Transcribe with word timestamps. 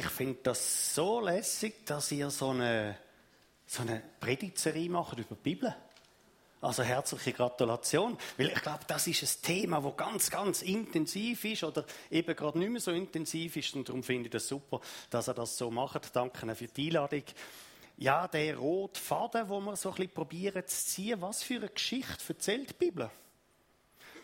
Ich 0.00 0.08
finde 0.08 0.38
das 0.44 0.94
so 0.94 1.20
lässig, 1.20 1.84
dass 1.84 2.10
ihr 2.10 2.30
so 2.30 2.48
eine, 2.48 2.96
so 3.66 3.82
eine 3.82 4.02
Predigtserie 4.18 4.88
macht 4.88 5.18
über 5.18 5.34
die 5.34 5.42
Bibel. 5.42 5.76
Also 6.62 6.82
herzliche 6.82 7.34
Gratulation, 7.34 8.16
weil 8.38 8.46
ich 8.48 8.62
glaube, 8.62 8.80
das 8.86 9.06
ist 9.06 9.22
ein 9.22 9.42
Thema, 9.42 9.82
das 9.82 9.96
ganz, 9.98 10.30
ganz 10.30 10.62
intensiv 10.62 11.44
ist 11.44 11.64
oder 11.64 11.84
eben 12.10 12.34
gerade 12.34 12.58
nicht 12.58 12.70
mehr 12.70 12.80
so 12.80 12.92
intensiv 12.92 13.56
ist 13.56 13.74
und 13.74 13.90
darum 13.90 14.02
finde 14.02 14.28
ich 14.28 14.30
das 14.30 14.48
super, 14.48 14.80
dass 15.10 15.28
er 15.28 15.34
das 15.34 15.58
so 15.58 15.70
macht. 15.70 16.16
Danke 16.16 16.54
für 16.54 16.66
die 16.66 16.86
Einladung. 16.86 17.24
Ja, 17.98 18.26
der 18.26 18.56
rote 18.56 18.98
Faden, 18.98 19.50
wo 19.50 19.60
wir 19.60 19.76
so 19.76 19.90
ein 19.90 19.96
bisschen 19.96 20.14
probieren 20.14 20.66
zu 20.66 20.86
ziehen, 20.86 21.20
was 21.20 21.42
für 21.42 21.56
eine 21.56 21.68
Geschichte 21.68 22.24
erzählt 22.26 22.70
die 22.70 22.86
Bibel? 22.86 23.10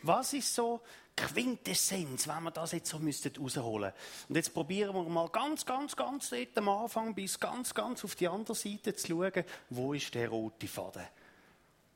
Was 0.00 0.32
ist 0.32 0.54
so 0.54 0.80
Quintessenz, 1.16 2.28
wenn 2.28 2.42
wir 2.42 2.50
das 2.50 2.72
jetzt 2.72 2.90
so 2.90 2.98
müssten 2.98 3.34
rausholen 3.36 3.92
Und 4.28 4.36
jetzt 4.36 4.52
probieren 4.52 4.94
wir 4.94 5.02
mal 5.04 5.28
ganz, 5.30 5.64
ganz, 5.64 5.96
ganz 5.96 6.30
dort 6.30 6.58
am 6.58 6.68
Anfang 6.68 7.14
bis 7.14 7.40
ganz, 7.40 7.72
ganz 7.72 8.04
auf 8.04 8.14
die 8.14 8.28
andere 8.28 8.54
Seite 8.54 8.94
zu 8.94 9.08
schauen, 9.08 9.44
wo 9.70 9.94
ist 9.94 10.14
der 10.14 10.28
rote 10.28 10.68
Faden. 10.68 11.06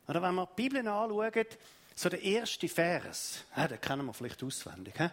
Oder 0.09 0.23
wenn 0.23 0.35
wir 0.35 0.47
die 0.47 0.63
Bibel 0.63 0.89
anschauen, 0.89 1.47
so 1.95 2.09
der 2.09 2.23
erste 2.23 2.69
Vers, 2.69 3.45
ja, 3.57 3.69
den 3.69 3.81
kennen 3.81 4.07
wir 4.07 4.15
vielleicht 4.15 4.43
auswendig, 4.43 4.95
he? 4.97 5.11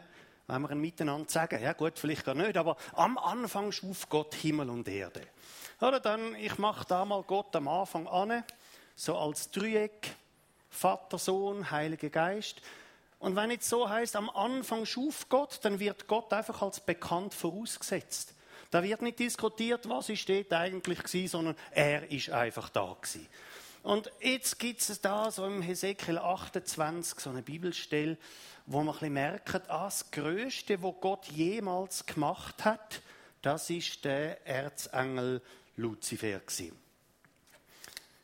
wenn 0.48 0.62
wir 0.62 0.72
ihn 0.72 0.80
miteinander 0.80 1.30
sagen, 1.30 1.62
ja 1.62 1.74
gut, 1.74 2.00
vielleicht 2.00 2.24
gar 2.24 2.34
nicht, 2.34 2.56
aber 2.56 2.78
am 2.94 3.18
Anfang 3.18 3.74
schuf 3.74 4.08
Gott 4.08 4.34
Himmel 4.36 4.70
und 4.70 4.88
Erde. 4.88 5.22
Oder 5.82 6.00
dann, 6.00 6.34
ich 6.36 6.58
mache 6.58 6.86
da 6.88 7.04
mal 7.04 7.24
Gott 7.24 7.54
am 7.56 7.68
Anfang 7.68 8.08
an, 8.08 8.44
so 8.96 9.18
als 9.18 9.52
Dreieck, 9.52 10.16
Vater, 10.70 11.18
Sohn, 11.18 11.70
Heiliger 11.70 12.10
Geist. 12.10 12.62
Und 13.20 13.36
wenn 13.36 13.52
es 13.52 13.68
so 13.68 13.90
heißt, 13.90 14.16
am 14.16 14.30
Anfang 14.30 14.86
schuf 14.86 15.28
Gott, 15.30 15.60
dann 15.64 15.80
wird 15.80 16.08
Gott 16.08 16.32
einfach 16.34 16.62
als 16.62 16.80
bekannt 16.80 17.34
vorausgesetzt. 17.34 18.34
Da 18.70 18.84
wird 18.84 19.02
nicht 19.02 19.20
diskutiert, 19.20 19.88
was 19.90 20.10
ist 20.10 20.28
dort 20.28 20.52
eigentlich 20.54 21.00
gewesen, 21.04 21.28
sondern 21.28 21.56
er 21.72 22.12
ist 22.12 22.30
einfach 22.30 22.70
da 22.70 22.96
gewesen. 23.02 23.28
Und 23.84 24.12
jetzt 24.20 24.60
gibt 24.60 24.82
es 24.82 25.00
da 25.00 25.32
so 25.32 25.46
im 25.46 25.62
Hesekiel 25.62 26.18
28 26.18 27.20
so 27.20 27.30
eine 27.30 27.42
Bibelstelle, 27.42 28.18
wo 28.66 28.84
man 28.84 28.98
ein 29.00 29.14
merkt, 29.14 29.70
ah, 29.70 29.86
das 29.86 30.12
Größte, 30.12 30.84
was 30.84 30.96
Gott 31.00 31.26
jemals 31.28 32.06
gemacht 32.06 32.66
hat, 32.66 33.02
das 33.42 33.70
ist 33.70 34.04
der 34.04 34.46
Erzengel 34.46 35.42
Luzifer 35.78 36.40
gewesen. 36.40 36.78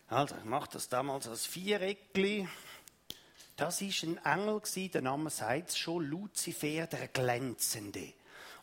Also, 0.10 0.36
ich 0.36 0.44
mache 0.44 0.70
das 0.74 0.90
damals 0.90 1.28
als 1.28 1.46
Viereckli. 1.46 2.48
Das 3.56 3.82
ist 3.82 4.04
ein 4.04 4.18
Engel 4.26 4.62
der 4.90 5.02
Name 5.02 5.30
sagt 5.30 5.70
es 5.70 5.78
schon, 5.78 6.06
Luzifer, 6.06 6.88
der 6.88 7.08
Glänzende. 7.10 8.14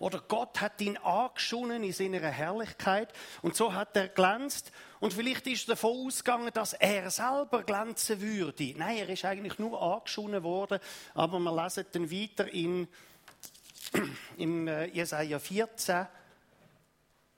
Oder 0.01 0.23
Gott 0.27 0.61
hat 0.63 0.81
ihn 0.81 0.97
angeschonen 0.97 1.85
in 1.85 1.93
seiner 1.93 2.21
Herrlichkeit 2.21 3.13
und 3.43 3.55
so 3.55 3.75
hat 3.75 3.95
er 3.97 4.09
glänzt. 4.09 4.73
Und 4.99 5.13
vielleicht 5.13 5.47
ist 5.47 5.69
er 5.69 5.75
davon 5.75 6.07
ausgegangen, 6.07 6.51
dass 6.55 6.73
er 6.73 7.11
selber 7.11 7.63
glänzen 7.63 8.21
würde. 8.21 8.75
Nein, 8.77 8.97
er 8.97 9.09
ist 9.11 9.27
eigentlich 9.27 9.59
nur 9.59 9.81
angeschonen 9.81 10.43
worden. 10.43 10.81
Aber 11.15 11.39
wir 11.39 11.63
lesen 11.63 11.85
dann 11.93 12.11
weiter 12.11 12.49
in, 12.49 12.89
im 14.39 14.69
äh, 14.69 14.87
Jesaja 14.87 15.39
14, 15.39 16.07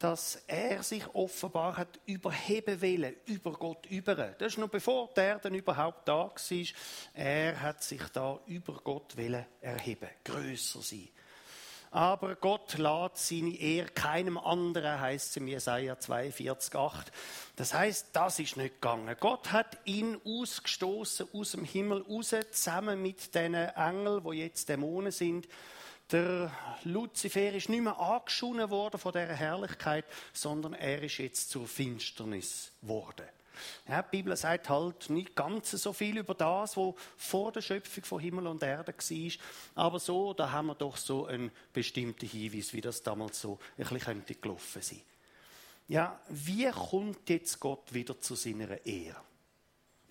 dass 0.03 0.43
er 0.49 0.83
sich 0.83 1.05
offenbar 1.15 1.77
hat 1.77 2.01
überheben 2.07 2.83
wollen, 2.83 3.15
über 3.27 3.53
Gott 3.53 3.87
über. 3.87 4.17
Das 4.17 4.55
ist 4.55 4.59
noch 4.59 4.69
bevor 4.69 5.09
der 5.15 5.39
dann 5.39 5.55
überhaupt 5.55 6.09
da 6.09 6.29
war. 6.29 6.67
Er 7.15 7.61
hat 7.61 7.85
sich 7.85 8.03
da 8.13 8.41
über 8.47 8.81
Gott 8.83 9.17
wollen 9.17 9.47
erheben, 9.61 10.09
größer 10.25 10.83
sein. 10.83 11.09
Aber 11.93 12.35
Gott 12.35 12.79
lädt 12.79 13.17
seine 13.17 13.55
Ehre 13.55 13.91
keinem 13.91 14.39
anderen, 14.39 14.99
heißt 14.99 15.31
es 15.31 15.37
im 15.37 15.47
Jesaja 15.47 15.95
42,8. 15.95 17.05
Das 17.55 17.73
heißt, 17.73 18.09
das 18.13 18.41
ist 18.41 18.57
nicht 18.57 18.81
gegangen. 18.81 19.15
Gott 19.21 19.53
hat 19.53 19.79
ihn 19.85 20.19
ausgestoßen 20.25 21.29
aus 21.33 21.53
dem 21.53 21.65
Himmel 21.65 22.03
raus, 22.09 22.35
zusammen 22.51 23.01
mit 23.01 23.35
den 23.37 23.55
Engeln, 23.55 24.25
wo 24.25 24.33
jetzt 24.33 24.69
Dämonen 24.69 25.13
sind 25.13 25.47
der 26.13 26.51
Luzifer 26.85 27.53
ist 27.53 27.69
nicht 27.69 27.83
mehr 27.83 27.99
angeschonen 27.99 28.71
worden 28.71 28.99
von 28.99 29.13
dieser 29.13 29.35
Herrlichkeit, 29.35 30.05
sondern 30.33 30.75
er 30.75 31.03
ist 31.03 31.19
jetzt 31.19 31.51
zur 31.51 31.67
Finsternis 31.67 32.73
geworden. 32.81 33.27
Ja, 33.89 34.03
die 34.03 34.17
Bibel 34.17 34.37
sagt 34.37 34.69
halt 34.69 35.11
nicht 35.11 35.37
ganz 35.37 35.71
so 35.71 35.93
viel 35.93 36.19
über 36.19 36.35
das, 36.35 36.77
was 36.77 36.95
vor 37.17 37.53
der 37.53 37.61
Schöpfung 37.61 38.05
von 38.05 38.21
Himmel 38.21 38.47
und 38.47 38.63
Erde 38.63 38.93
war. 38.93 39.33
Aber 39.75 39.99
so, 40.01 40.33
da 40.33 40.51
haben 40.51 40.69
wir 40.69 40.75
doch 40.75 40.97
so 40.97 41.27
einen 41.27 41.51
bestimmten 41.73 42.27
Hinweis, 42.27 42.73
wie 42.73 42.81
das 42.81 43.03
damals 43.03 43.41
so 43.41 43.59
ein 43.79 43.87
bisschen 43.87 44.25
gelaufen 44.41 44.83
sein. 44.83 45.03
Ja, 45.89 46.19
wie 46.29 46.71
kommt 46.71 47.29
jetzt 47.29 47.61
Gott 47.61 47.93
wieder 47.93 48.19
zu 48.19 48.35
seiner 48.35 48.85
Ehre? 48.87 49.21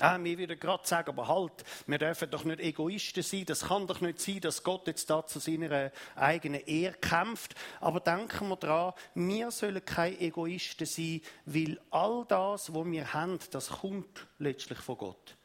Ah, 0.01 0.17
wir 0.19 0.35
würden 0.39 0.59
gerade 0.59 0.87
sagen, 0.87 1.09
aber 1.09 1.27
halt, 1.27 1.63
wir 1.85 1.99
dürfen 1.99 2.31
doch 2.31 2.43
nicht 2.43 2.59
Egoisten 2.59 3.21
sein. 3.21 3.45
Das 3.45 3.67
kann 3.67 3.85
doch 3.85 4.01
nicht 4.01 4.19
sein, 4.19 4.41
dass 4.41 4.63
Gott 4.63 4.87
jetzt 4.87 5.07
da 5.11 5.23
zu 5.27 5.37
seiner 5.37 5.91
eigenen 6.15 6.61
Ehre 6.61 6.95
kämpft. 6.95 7.53
Aber 7.79 7.99
denken 7.99 8.49
wir 8.49 8.55
daran, 8.55 8.93
wir 9.13 9.51
sollen 9.51 9.85
keine 9.85 10.19
Egoisten 10.19 10.87
sein, 10.87 11.21
weil 11.45 11.79
all 11.91 12.25
das, 12.27 12.73
was 12.73 12.85
wir 12.87 13.13
haben, 13.13 13.37
das 13.51 13.69
kommt 13.69 14.27
letztlich 14.39 14.79
von 14.79 14.97
Gott. 14.97 15.37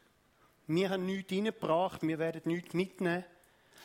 Wir 0.65 0.89
haben 0.89 1.05
nichts 1.05 1.31
hineingebracht, 1.31 2.01
wir 2.01 2.17
werden 2.17 2.41
nichts 2.45 2.73
mitnehmen. 2.73 3.25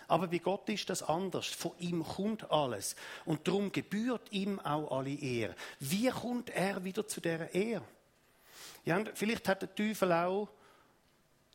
Aber 0.08 0.26
bei 0.26 0.38
Gott 0.38 0.68
ist 0.70 0.88
das 0.88 1.02
anders. 1.02 1.48
Von 1.48 1.72
ihm 1.80 2.02
kommt 2.02 2.50
alles. 2.50 2.96
Und 3.26 3.46
darum 3.46 3.70
gebührt 3.72 4.32
ihm 4.32 4.58
auch 4.60 4.90
alle 4.90 5.12
Ehre. 5.12 5.54
Wie 5.80 6.08
kommt 6.08 6.48
er 6.48 6.82
wieder 6.82 7.06
zu 7.06 7.20
dieser 7.20 7.54
Ehre? 7.54 7.84
Ja, 8.84 9.02
vielleicht 9.14 9.48
hat 9.48 9.62
der 9.62 9.74
Teufel 9.74 10.12
auch 10.12 10.48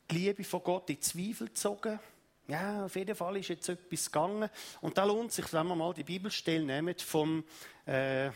die 0.09 0.15
Liebe 0.15 0.43
von 0.43 0.63
Gott 0.63 0.89
in 0.89 1.01
Zweifel 1.01 1.47
gezogen. 1.47 1.99
Ja, 2.47 2.85
auf 2.85 2.95
jeden 2.95 3.15
Fall 3.15 3.37
ist 3.37 3.49
jetzt 3.49 3.67
etwas 3.67 4.05
gegangen. 4.05 4.49
Und 4.81 4.97
da 4.97 5.03
lohnt 5.03 5.33
sich, 5.33 5.51
wenn 5.51 5.67
wir 5.67 5.75
mal 5.75 5.93
die 5.93 6.03
Bibelstelle 6.03 6.63
nehmen 6.63 6.95
vom, 6.97 7.43
äh, 7.85 8.29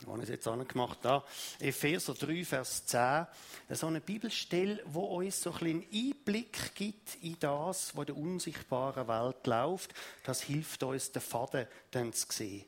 wo 0.00 0.12
habe 0.12 0.22
ich 0.22 0.28
es 0.28 0.30
jetzt 0.30 0.48
angemacht, 0.48 0.98
da, 1.02 1.24
Epheser 1.58 2.14
3, 2.14 2.44
Vers 2.44 2.86
10, 2.86 3.26
so 3.70 3.86
eine 3.86 4.00
Bibelstelle, 4.00 4.80
wo 4.86 5.18
uns 5.18 5.42
so 5.42 5.52
ein 5.52 5.66
einen 5.66 5.86
Einblick 5.92 6.74
gibt 6.74 7.16
in 7.22 7.36
das, 7.38 7.94
was 7.94 8.08
in 8.08 8.14
der 8.14 8.16
unsichtbaren 8.16 9.08
Welt 9.08 9.46
läuft. 9.46 9.92
Das 10.24 10.42
hilft 10.42 10.82
uns, 10.82 11.12
den 11.12 11.20
Faden 11.20 11.66
dann 11.90 12.12
zu 12.12 12.26
sehen. 12.30 12.64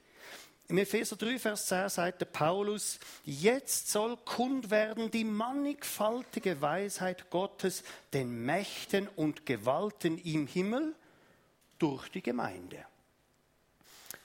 Im 0.70 0.78
Epheser 0.78 1.16
3, 1.16 1.40
Vers 1.40 1.66
10 1.66 1.88
sagt 1.88 2.20
der 2.20 2.26
Paulus, 2.26 3.00
jetzt 3.24 3.90
soll 3.90 4.16
kund 4.18 4.70
werden 4.70 5.10
die 5.10 5.24
mannigfaltige 5.24 6.62
Weisheit 6.62 7.28
Gottes 7.28 7.82
den 8.12 8.44
Mächten 8.46 9.08
und 9.16 9.44
Gewalten 9.46 10.16
im 10.18 10.46
Himmel 10.46 10.94
durch 11.80 12.08
die 12.10 12.22
Gemeinde. 12.22 12.84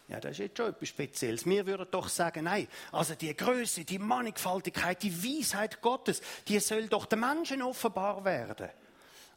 Ja, 0.07 0.19
das 0.19 0.33
ist 0.33 0.37
jetzt 0.37 0.57
schon 0.57 0.69
etwas 0.69 0.87
Spezielles. 0.87 1.47
Wir 1.47 1.65
würden 1.65 1.87
doch 1.89 2.09
sagen, 2.09 2.43
nein, 2.43 2.67
also 2.91 3.15
die 3.15 3.35
Größe, 3.35 3.83
die 3.83 3.97
Mannigfaltigkeit, 3.97 5.01
die 5.01 5.23
Weisheit 5.23 5.81
Gottes, 5.81 6.21
die 6.47 6.59
soll 6.59 6.87
doch 6.89 7.07
den 7.07 7.21
Menschen 7.21 7.63
offenbar 7.63 8.23
werden. 8.23 8.69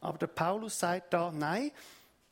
Aber 0.01 0.19
der 0.19 0.27
Paulus 0.27 0.77
sagt 0.77 1.11
da, 1.11 1.31
nein, 1.31 1.71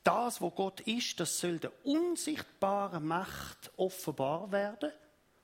das, 0.07 0.39
wo 0.39 0.51
Gott 0.51 0.79
ist, 0.81 1.19
das 1.19 1.37
soll 1.37 1.59
der 1.59 1.73
unsichtbaren 1.85 3.05
Macht 3.05 3.71
offenbar 3.75 4.51
werden. 4.53 4.91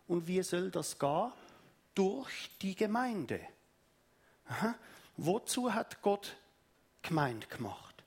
Und 0.07 0.25
wie 0.27 0.41
soll 0.41 0.71
das 0.71 0.97
gehen? 0.97 1.33
Durch 1.93 2.49
die 2.61 2.73
Gemeinde. 2.73 3.41
Aha. 4.47 4.75
Wozu 5.17 5.73
hat 5.73 6.01
Gott 6.01 6.37
Gemeinde 7.01 7.45
gemacht? 7.47 8.03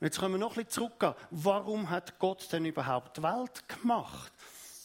Und 0.00 0.06
jetzt 0.06 0.18
können 0.18 0.34
wir 0.34 0.38
noch 0.38 0.56
ein 0.56 0.64
bisschen 0.64 0.70
zurückgehen. 0.70 1.14
Warum 1.30 1.88
hat 1.88 2.18
Gott 2.18 2.52
denn 2.52 2.64
überhaupt 2.64 3.18
die 3.18 3.22
Welt 3.22 3.68
gemacht? 3.68 4.32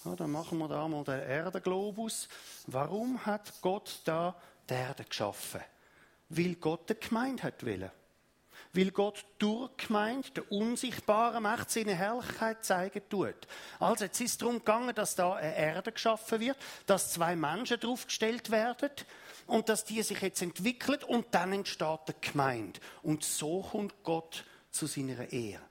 Ja, 0.05 0.15
dann 0.15 0.31
machen 0.31 0.59
wir 0.59 0.67
da 0.67 0.87
mal 0.87 1.03
den 1.03 1.19
Erdenglobus. 1.19 2.29
Warum 2.67 3.25
hat 3.25 3.53
Gott 3.61 4.01
da 4.05 4.35
die 4.69 4.75
Erde 4.75 5.03
geschaffen? 5.03 5.61
Weil 6.29 6.55
Gott 6.55 6.91
eine 6.91 6.99
Gemeinde 6.99 7.43
hat 7.43 7.65
wollen 7.65 7.91
weil 8.77 8.91
Gott 8.91 9.25
durch 9.39 9.75
Gemeinde 9.75 10.29
der 10.29 10.51
unsichtbaren 10.51 11.41
Macht 11.41 11.71
seine 11.71 11.95
Herrlichkeit 11.95 12.63
zeigen 12.63 13.01
tut. 13.09 13.47
Also 13.79 14.05
jetzt 14.05 14.21
ist 14.21 14.31
es 14.31 14.37
darum 14.37 14.59
gegangen, 14.59 14.93
dass 14.93 15.15
da 15.15 15.33
eine 15.33 15.57
Erde 15.57 15.91
geschaffen 15.91 16.39
wird, 16.39 16.57
dass 16.85 17.11
zwei 17.11 17.35
Menschen 17.35 17.79
draufgestellt 17.79 18.51
werden 18.51 18.91
und 19.47 19.67
dass 19.67 19.83
die 19.83 20.03
sich 20.03 20.21
jetzt 20.21 20.43
entwickelt 20.43 21.03
und 21.03 21.25
dann 21.31 21.53
entsteht 21.53 22.01
die 22.07 22.29
Gemeinde. 22.29 22.79
Und 23.01 23.23
so 23.23 23.63
kommt 23.63 23.95
Gott 24.03 24.45
zu 24.69 24.85
seiner 24.85 25.31
Ehre. 25.33 25.63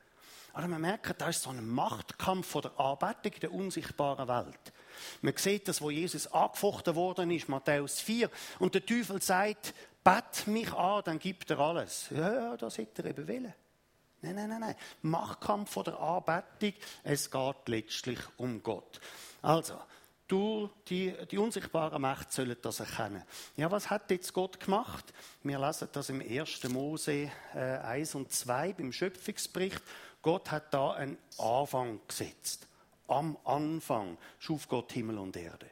Also 0.53 0.69
man 0.69 0.81
merkt, 0.81 1.21
da 1.21 1.29
ist 1.29 1.43
so 1.43 1.51
ein 1.51 1.65
Machtkampf 1.65 2.61
der 2.61 2.73
Arbeitung 2.77 3.33
in 3.35 3.41
der 3.41 3.53
unsichtbaren 3.53 4.27
Welt. 4.27 4.73
Man 5.21 5.37
sieht 5.37 5.69
das, 5.69 5.81
wo 5.81 5.91
Jesus 5.91 6.27
angefochten 6.27 6.97
worden 6.97 7.31
ist, 7.31 7.49
Matthäus 7.49 8.01
4. 8.01 8.31
Und 8.59 8.75
der 8.75 8.85
Teufel 8.85 9.23
sagt, 9.23 9.75
bet 10.07 10.47
mich 10.47 10.73
an, 10.73 11.03
dann 11.05 11.19
gibt 11.19 11.51
er 11.51 11.59
alles. 11.59 12.07
Ja, 12.11 12.33
ja, 12.33 12.57
das 12.57 12.79
hätte 12.79 13.03
er 13.03 13.11
eben 13.11 13.27
wollen. 13.27 13.55
Nein, 14.23 14.35
nein, 14.37 14.49
nein, 14.49 14.61
nein. 14.61 14.77
Machtkampf 15.03 15.71
von 15.71 15.85
der 15.85 15.99
Anbetung, 15.99 16.75
es 17.03 17.29
geht 17.31 17.69
letztlich 17.69 18.21
um 18.37 18.63
Gott. 18.63 19.01
Also, 19.43 19.75
durch 20.29 20.71
die, 20.89 21.13
die 21.31 21.39
unsichtbare 21.39 21.99
Macht 21.99 22.33
sollen 22.33 22.57
das 22.63 22.81
erkennen. 22.81 23.23
Ja, 23.57 23.71
was 23.71 23.91
hat 23.91 24.11
jetzt 24.11 24.33
Gott 24.33 24.61
gemacht? 24.61 25.13
Wir 25.43 25.59
lesen 25.59 25.89
das 25.93 26.09
im 26.09 26.21
1. 26.21 26.65
Mose 26.69 27.31
äh, 27.55 27.59
1 27.59 28.15
und 28.15 28.33
2 28.33 28.75
beim 28.75 28.93
Schöpfungsbericht. 28.93 29.83
Gott 30.23 30.51
hat 30.53 30.73
da 30.73 30.93
einen 30.93 31.19
Anfang 31.39 32.01
gesetzt. 32.07 32.69
Am 33.09 33.37
Anfang 33.45 34.19
schuf 34.39 34.69
Gott 34.69 34.93
Himmel 34.93 35.19
und 35.19 35.37
Erde. 35.37 35.71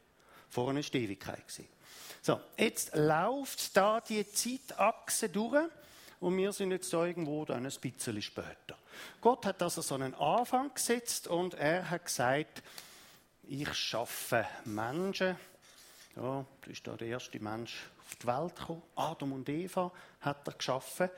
Vorne 0.48 0.80
ist 0.80 0.92
die 0.92 1.04
Ewigkeit. 1.04 1.44
So, 2.26 2.40
jetzt 2.56 2.96
läuft 2.96 3.76
da 3.76 4.00
die 4.00 4.26
Zeitachse 4.26 5.28
durch 5.28 5.68
und 6.20 6.34
wir 6.38 6.54
sind 6.54 6.70
jetzt 6.70 6.90
da 6.90 7.04
irgendwo 7.04 7.44
dann 7.44 7.66
ein 7.66 7.72
bisschen 7.82 8.22
später. 8.22 8.78
Gott 9.20 9.44
hat 9.44 9.62
also 9.62 9.82
so 9.82 9.94
einen 9.96 10.14
Anfang 10.14 10.72
gesetzt 10.72 11.28
und 11.28 11.52
er 11.52 11.90
hat 11.90 12.06
gesagt, 12.06 12.62
ich 13.42 13.74
schaffe 13.74 14.46
Menschen. 14.64 15.36
Ja, 16.16 16.46
da 16.62 16.70
ist 16.70 16.86
da 16.86 16.96
der 16.96 17.08
erste 17.08 17.38
Mensch 17.40 17.90
auf 18.06 18.16
die 18.16 18.26
Welt 18.26 18.56
gekommen. 18.56 18.82
Adam 18.96 19.32
und 19.32 19.46
Eva 19.50 19.92
hat 20.22 20.48
er 20.48 20.54
geschaffen. 20.54 21.10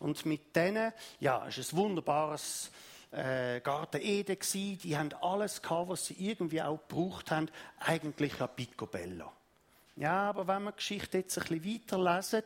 Und 0.00 0.26
mit 0.26 0.56
denen, 0.56 0.92
ja, 1.20 1.46
es 1.46 1.58
ist 1.58 1.72
ein 1.72 1.76
wunderbares 1.76 2.72
äh, 3.12 3.60
Garten 3.60 4.00
Eden 4.00 4.36
gewesen. 4.36 4.80
Die 4.82 4.98
haben 4.98 5.12
alles 5.20 5.62
gehabt, 5.62 5.88
was 5.88 6.06
sie 6.06 6.14
irgendwie 6.14 6.62
auch 6.62 6.80
gebraucht 6.88 7.30
haben. 7.30 7.48
Eigentlich 7.78 8.40
ein 8.40 8.48
Picobello. 8.56 9.37
Ja, 9.98 10.28
aber 10.28 10.46
wenn 10.46 10.62
wir 10.62 10.70
die 10.70 10.76
Geschichte 10.76 11.18
jetzt 11.18 11.36
ein 11.38 11.48
bisschen 11.48 11.74
weiterlesen, 11.74 12.44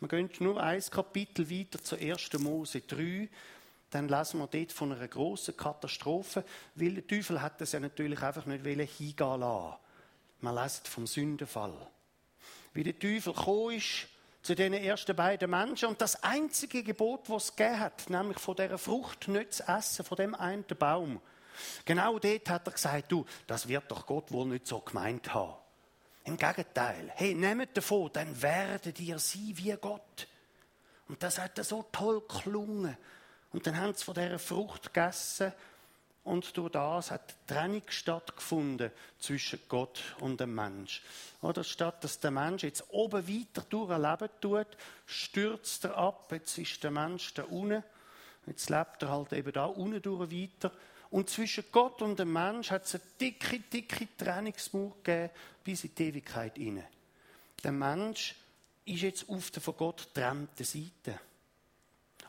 wir 0.00 0.08
gehen 0.08 0.28
nur 0.40 0.60
ein 0.60 0.80
Kapitel 0.80 1.48
weiter 1.48 1.80
zur 1.80 1.98
1. 1.98 2.32
Mose 2.40 2.80
3, 2.80 3.28
dann 3.90 4.08
lesen 4.08 4.40
wir 4.40 4.48
dort 4.48 4.72
von 4.72 4.92
einer 4.92 5.06
großen 5.06 5.56
Katastrophe, 5.56 6.44
weil 6.74 6.94
der 6.94 7.06
Teufel 7.06 7.40
hat 7.40 7.60
das 7.60 7.70
ja 7.70 7.78
natürlich 7.78 8.20
einfach 8.20 8.44
nicht 8.46 8.64
hingehen 8.64 9.40
lassen. 9.40 9.76
Man 10.40 10.54
lässt 10.56 10.88
vom 10.88 11.06
Sündenfall. 11.06 11.74
Wie 12.72 12.82
der 12.82 12.98
Teufel 12.98 13.32
gekommen 13.32 13.76
ist 13.76 14.08
zu 14.42 14.56
den 14.56 14.72
ersten 14.72 15.14
beiden 15.14 15.50
Menschen 15.50 15.90
und 15.90 16.00
das 16.00 16.24
einzige 16.24 16.82
Gebot, 16.82 17.30
was 17.30 17.44
es 17.44 17.56
gegeben 17.56 17.78
hat, 17.78 18.10
nämlich 18.10 18.40
von 18.40 18.56
dieser 18.56 18.78
Frucht 18.78 19.28
nicht 19.28 19.52
zu 19.52 19.62
essen, 19.68 20.04
von 20.04 20.16
dem 20.16 20.34
einen 20.34 20.64
Baum, 20.76 21.20
genau 21.84 22.18
dort 22.18 22.50
hat 22.50 22.66
er 22.66 22.72
gesagt, 22.72 23.12
du, 23.12 23.24
das 23.46 23.68
wird 23.68 23.88
doch 23.92 24.04
Gott 24.06 24.32
wohl 24.32 24.46
nicht 24.46 24.66
so 24.66 24.80
gemeint 24.80 25.32
haben. 25.32 25.63
Im 26.24 26.36
Gegenteil, 26.36 27.12
hey, 27.14 27.34
nehmt 27.34 27.76
davon, 27.76 28.10
dann 28.12 28.40
werdet 28.40 28.98
ihr 29.00 29.18
sie 29.18 29.56
wie 29.58 29.76
Gott. 29.80 30.26
Und 31.08 31.22
das 31.22 31.38
hat 31.38 31.62
so 31.64 31.84
toll 31.92 32.22
gelungen. 32.42 32.96
Und 33.52 33.66
dann 33.66 33.78
haben 33.78 33.94
sie 33.94 34.04
von 34.04 34.14
dieser 34.14 34.38
Frucht 34.38 34.92
gegessen 34.92 35.52
und 36.24 36.56
durch 36.56 36.72
das 36.72 37.10
hat 37.10 37.36
Trennung 37.46 37.82
stattgefunden 37.86 38.90
zwischen 39.18 39.60
Gott 39.68 40.02
und 40.20 40.40
dem 40.40 40.54
Mensch. 40.54 41.02
Oder 41.42 41.62
statt 41.62 42.02
dass 42.02 42.18
der 42.18 42.30
Mensch 42.30 42.62
jetzt 42.62 42.84
oben 42.88 43.28
weiter 43.28 43.66
durch 43.68 43.90
ein 43.90 44.00
Leben 44.00 44.30
tut, 44.40 44.66
stürzt 45.04 45.84
er 45.84 45.98
ab. 45.98 46.32
Jetzt 46.32 46.56
ist 46.56 46.82
der 46.82 46.90
Mensch 46.90 47.34
da 47.34 47.44
unten. 47.44 47.84
Jetzt 48.46 48.70
lebt 48.70 49.02
er 49.02 49.10
halt 49.10 49.34
eben 49.34 49.52
da 49.52 49.66
unten 49.66 50.00
durch 50.00 50.30
weiter. 50.30 50.72
Und 51.14 51.30
zwischen 51.30 51.62
Gott 51.70 52.02
und 52.02 52.18
dem 52.18 52.32
Mensch 52.32 52.72
hat 52.72 52.86
es 52.86 52.96
eine 52.96 53.04
dicke, 53.20 53.60
dicke 53.60 54.08
Trennungsmauer 54.16 54.96
gegeben 55.04 55.30
bis 55.62 55.84
in 55.84 55.94
die 55.94 56.08
Ewigkeit 56.08 56.56
hinein. 56.56 56.88
Der 57.62 57.70
Mensch 57.70 58.34
ist 58.84 59.02
jetzt 59.02 59.28
auf 59.28 59.52
der 59.52 59.62
von 59.62 59.76
Gott 59.76 60.08
getrennten 60.12 60.64
Seite. 60.64 61.20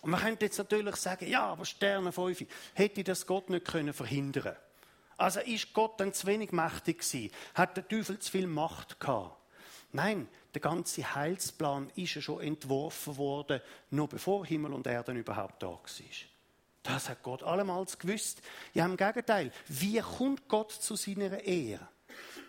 Und 0.01 0.11
man 0.11 0.19
könnte 0.19 0.45
jetzt 0.45 0.59
natürlich 0.59 0.97
sagen, 0.97 1.27
ja, 1.27 1.47
aber 1.47 1.65
Sterne 1.65 2.11
5, 2.11 2.45
hätte 2.75 3.03
das 3.03 3.25
Gott 3.25 3.49
nicht 3.49 3.65
können 3.65 3.91
verhindern 3.91 4.55
Also 5.17 5.39
ist 5.39 5.73
Gott 5.73 5.99
dann 5.99 6.13
zu 6.13 6.27
wenig 6.27 6.51
mächtig 6.51 6.99
gewesen? 6.99 7.33
Hat 7.55 7.77
der 7.77 7.87
Teufel 7.87 8.19
zu 8.19 8.29
viel 8.29 8.45
Macht 8.45 8.99
gehabt? 8.99 9.35
Nein, 9.93 10.27
der 10.53 10.61
ganze 10.61 11.15
Heilsplan 11.15 11.91
ist 11.95 12.13
ja 12.13 12.21
schon 12.21 12.41
entworfen 12.41 13.17
worden, 13.17 13.61
noch 13.89 14.09
bevor 14.09 14.45
Himmel 14.45 14.73
und 14.73 14.85
Erde 14.85 15.11
überhaupt 15.13 15.63
da 15.63 15.69
war. 15.69 15.79
Das 16.85 17.09
hat 17.09 17.23
Gott 17.23 17.41
allemals 17.41 17.97
gewusst. 17.97 18.41
Ja, 18.73 18.85
im 18.85 18.95
Gegenteil, 18.95 19.51
wie 19.67 19.99
kommt 19.99 20.47
Gott 20.47 20.71
zu 20.71 20.95
seiner 20.95 21.43
Ehre? 21.43 21.87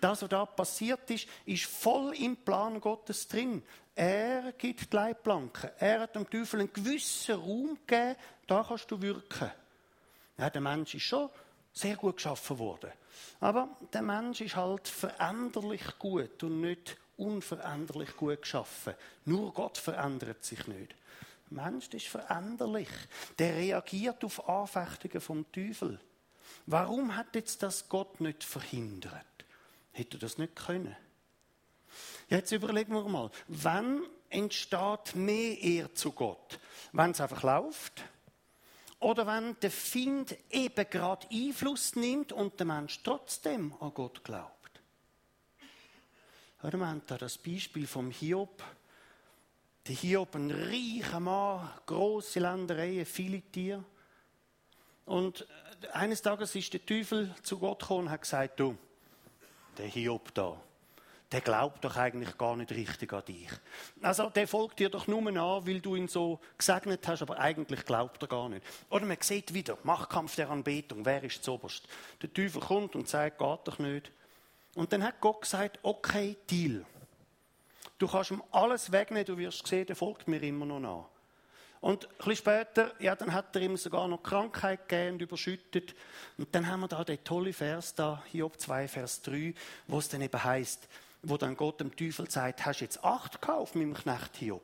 Das, 0.00 0.20
was 0.20 0.28
da 0.28 0.44
passiert 0.44 1.10
ist, 1.10 1.26
ist 1.46 1.64
voll 1.64 2.14
im 2.16 2.36
Plan 2.36 2.78
Gottes 2.78 3.26
drin. 3.26 3.62
Er 3.94 4.52
gibt 4.52 4.92
die 4.92 4.96
Leitplanken. 4.96 5.70
Er 5.78 6.00
hat 6.00 6.14
dem 6.14 6.28
Teufel 6.28 6.60
einen 6.60 6.72
gewissen 6.72 7.36
Raum 7.36 7.78
gegeben, 7.86 8.16
da 8.46 8.62
kannst 8.62 8.90
du 8.90 9.00
wirken. 9.00 9.50
Ja, 10.36 10.50
der 10.50 10.60
Mensch 10.60 10.94
ist 10.94 11.04
schon 11.04 11.30
sehr 11.72 11.96
gut 11.96 12.16
geschaffen 12.16 12.58
worden. 12.58 12.92
Aber 13.40 13.70
der 13.94 14.02
Mensch 14.02 14.42
ist 14.42 14.54
halt 14.54 14.86
veränderlich 14.86 15.98
gut 15.98 16.42
und 16.42 16.60
nicht 16.60 16.98
unveränderlich 17.16 18.14
gut 18.16 18.42
geschaffen. 18.42 18.94
Nur 19.24 19.54
Gott 19.54 19.78
verändert 19.78 20.44
sich 20.44 20.66
nicht. 20.66 20.94
Mensch 21.50 21.88
ist 21.88 22.08
veränderlich. 22.08 22.88
Der 23.38 23.54
reagiert 23.54 24.25
auf 24.25 24.48
Anfechtungen 24.48 25.20
vom 25.20 25.50
Teufel. 25.52 26.00
Warum 26.66 27.16
hat 27.16 27.34
jetzt 27.34 27.62
das 27.62 27.88
Gott 27.88 28.20
nicht 28.20 28.43
verhindert? 28.44 29.25
Hätte 29.93 30.16
er 30.16 30.20
das 30.20 30.38
nicht 30.38 30.56
können? 30.56 30.96
Jetzt 32.28 32.52
überlegen 32.52 32.93
wir 32.93 33.08
mal, 33.08 33.31
wann 33.48 34.02
entsteht 34.28 35.14
mehr 35.14 35.58
Ehr 35.62 35.94
zu 35.94 36.12
Gott? 36.12 36.58
Wenn 36.93 37.12
es 37.12 37.20
einfach 37.20 37.43
läuft? 37.43 38.02
Oder 38.99 39.26
wenn 39.26 39.58
der 39.60 39.70
Find 39.70 40.37
eben 40.50 40.90
gerade 40.90 41.26
Einfluss 41.31 41.96
nimmt 41.96 42.32
und 42.32 42.58
der 42.58 42.66
Mensch 42.66 43.02
trotzdem 43.02 43.75
an 43.81 43.92
Gott 43.94 44.25
glaubt? 44.25 44.56
wir 46.62 46.87
haben 46.87 47.02
da 47.06 47.16
das 47.16 47.38
Beispiel 47.38 47.87
vom 47.87 48.10
Hiob. 48.10 48.62
Der 49.88 49.94
Hiob, 49.94 50.34
ein 50.34 50.50
reicher 50.50 51.20
Mann, 51.20 51.70
große 51.86 52.40
Ländereien, 52.40 53.06
viele 53.06 53.40
Tiere. 53.40 53.84
Und 55.04 55.46
eines 55.92 56.22
Tages 56.22 56.56
ist 56.56 56.72
der 56.72 56.84
Teufel 56.84 57.32
zu 57.42 57.56
Gott 57.58 57.78
gekommen 57.80 58.06
und 58.06 58.10
hat 58.10 58.22
gesagt, 58.22 58.58
du, 58.58 58.76
der 59.78 59.86
Hiob 59.86 60.34
da, 60.34 60.60
der 61.30 61.40
glaubt 61.40 61.84
doch 61.84 61.96
eigentlich 61.96 62.36
gar 62.36 62.56
nicht 62.56 62.72
richtig 62.72 63.12
an 63.12 63.24
dich. 63.26 63.48
Also 64.02 64.28
der 64.30 64.48
folgt 64.48 64.80
dir 64.80 64.88
doch 64.88 65.06
nur 65.06 65.24
an, 65.24 65.66
weil 65.66 65.80
du 65.80 65.94
ihn 65.94 66.08
so 66.08 66.40
gesegnet 66.58 67.06
hast, 67.06 67.22
aber 67.22 67.38
eigentlich 67.38 67.84
glaubt 67.84 68.20
er 68.22 68.28
gar 68.28 68.48
nicht. 68.48 68.66
Oder 68.90 69.06
man 69.06 69.18
sieht 69.20 69.54
wieder, 69.54 69.78
Machtkampf 69.84 70.34
der 70.34 70.50
Anbetung, 70.50 71.04
wer 71.04 71.22
ist 71.22 71.44
zuoberst? 71.44 71.86
Der 72.22 72.32
Teufel 72.32 72.60
kommt 72.60 72.96
und 72.96 73.08
sagt, 73.08 73.38
geht 73.38 73.60
doch 73.64 73.78
nicht. 73.78 74.10
Und 74.74 74.92
dann 74.92 75.04
hat 75.04 75.20
Gott 75.20 75.42
gesagt, 75.42 75.78
okay, 75.82 76.36
Deal. 76.50 76.84
Du 77.98 78.06
kannst 78.06 78.30
ihm 78.30 78.42
alles 78.52 78.92
wegnehmen, 78.92 79.24
du 79.24 79.38
wirst 79.38 79.66
sehen, 79.66 79.86
der 79.86 79.96
folgt 79.96 80.28
mir 80.28 80.42
immer 80.42 80.66
noch 80.66 80.80
nach. 80.80 81.08
Und 81.80 82.08
ein 82.08 82.16
bisschen 82.16 82.36
später, 82.36 82.92
ja, 83.00 83.14
dann 83.14 83.32
hat 83.32 83.54
er 83.54 83.62
ihm 83.62 83.76
sogar 83.76 84.08
noch 84.08 84.22
Krankheit 84.22 84.88
gegeben 84.88 85.14
und 85.14 85.22
überschüttet. 85.22 85.94
Und 86.36 86.54
dann 86.54 86.66
haben 86.66 86.80
wir 86.80 86.88
da 86.88 87.04
den 87.04 87.22
tollen 87.22 87.52
Vers 87.52 87.94
da, 87.94 88.22
Hiob 88.32 88.58
2, 88.58 88.88
Vers 88.88 89.22
3, 89.22 89.54
wo 89.86 89.98
es 89.98 90.08
dann 90.08 90.22
eben 90.22 90.42
heißt, 90.42 90.88
wo 91.22 91.36
dann 91.36 91.56
Gott 91.56 91.80
dem 91.80 91.94
Teufel 91.94 92.30
sagt, 92.30 92.64
hast 92.64 92.80
jetzt 92.80 93.04
Acht 93.04 93.48
auf 93.48 93.74
meinem 93.74 93.94
Knecht 93.94 94.36
Hiob? 94.36 94.62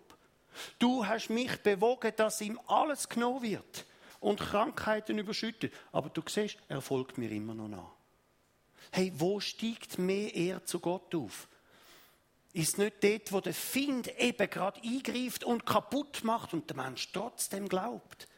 Du 0.78 1.06
hast 1.06 1.30
mich 1.30 1.62
bewogen, 1.62 2.12
dass 2.16 2.40
ihm 2.40 2.58
alles 2.66 3.08
genommen 3.08 3.42
wird 3.42 3.86
und 4.20 4.40
Krankheiten 4.40 5.18
überschüttet. 5.18 5.72
Aber 5.92 6.08
du 6.08 6.22
siehst, 6.26 6.58
er 6.68 6.80
folgt 6.80 7.18
mir 7.18 7.30
immer 7.30 7.54
noch 7.54 7.68
nach. 7.68 7.90
Hey, 8.90 9.12
wo 9.14 9.40
steigt 9.40 9.98
mehr 9.98 10.34
er 10.34 10.64
zu 10.64 10.80
Gott 10.80 11.14
auf? 11.14 11.48
Ist 12.52 12.78
nicht 12.78 13.02
dort, 13.02 13.32
wo 13.32 13.40
der 13.40 13.54
Find 13.54 14.08
eben 14.18 14.50
gerade 14.50 14.80
eingreift 14.82 15.44
und 15.44 15.64
kaputt 15.64 16.22
macht 16.24 16.52
und 16.52 16.68
der 16.68 16.76
Mensch 16.76 17.10
trotzdem 17.12 17.68
glaubt. 17.68 18.28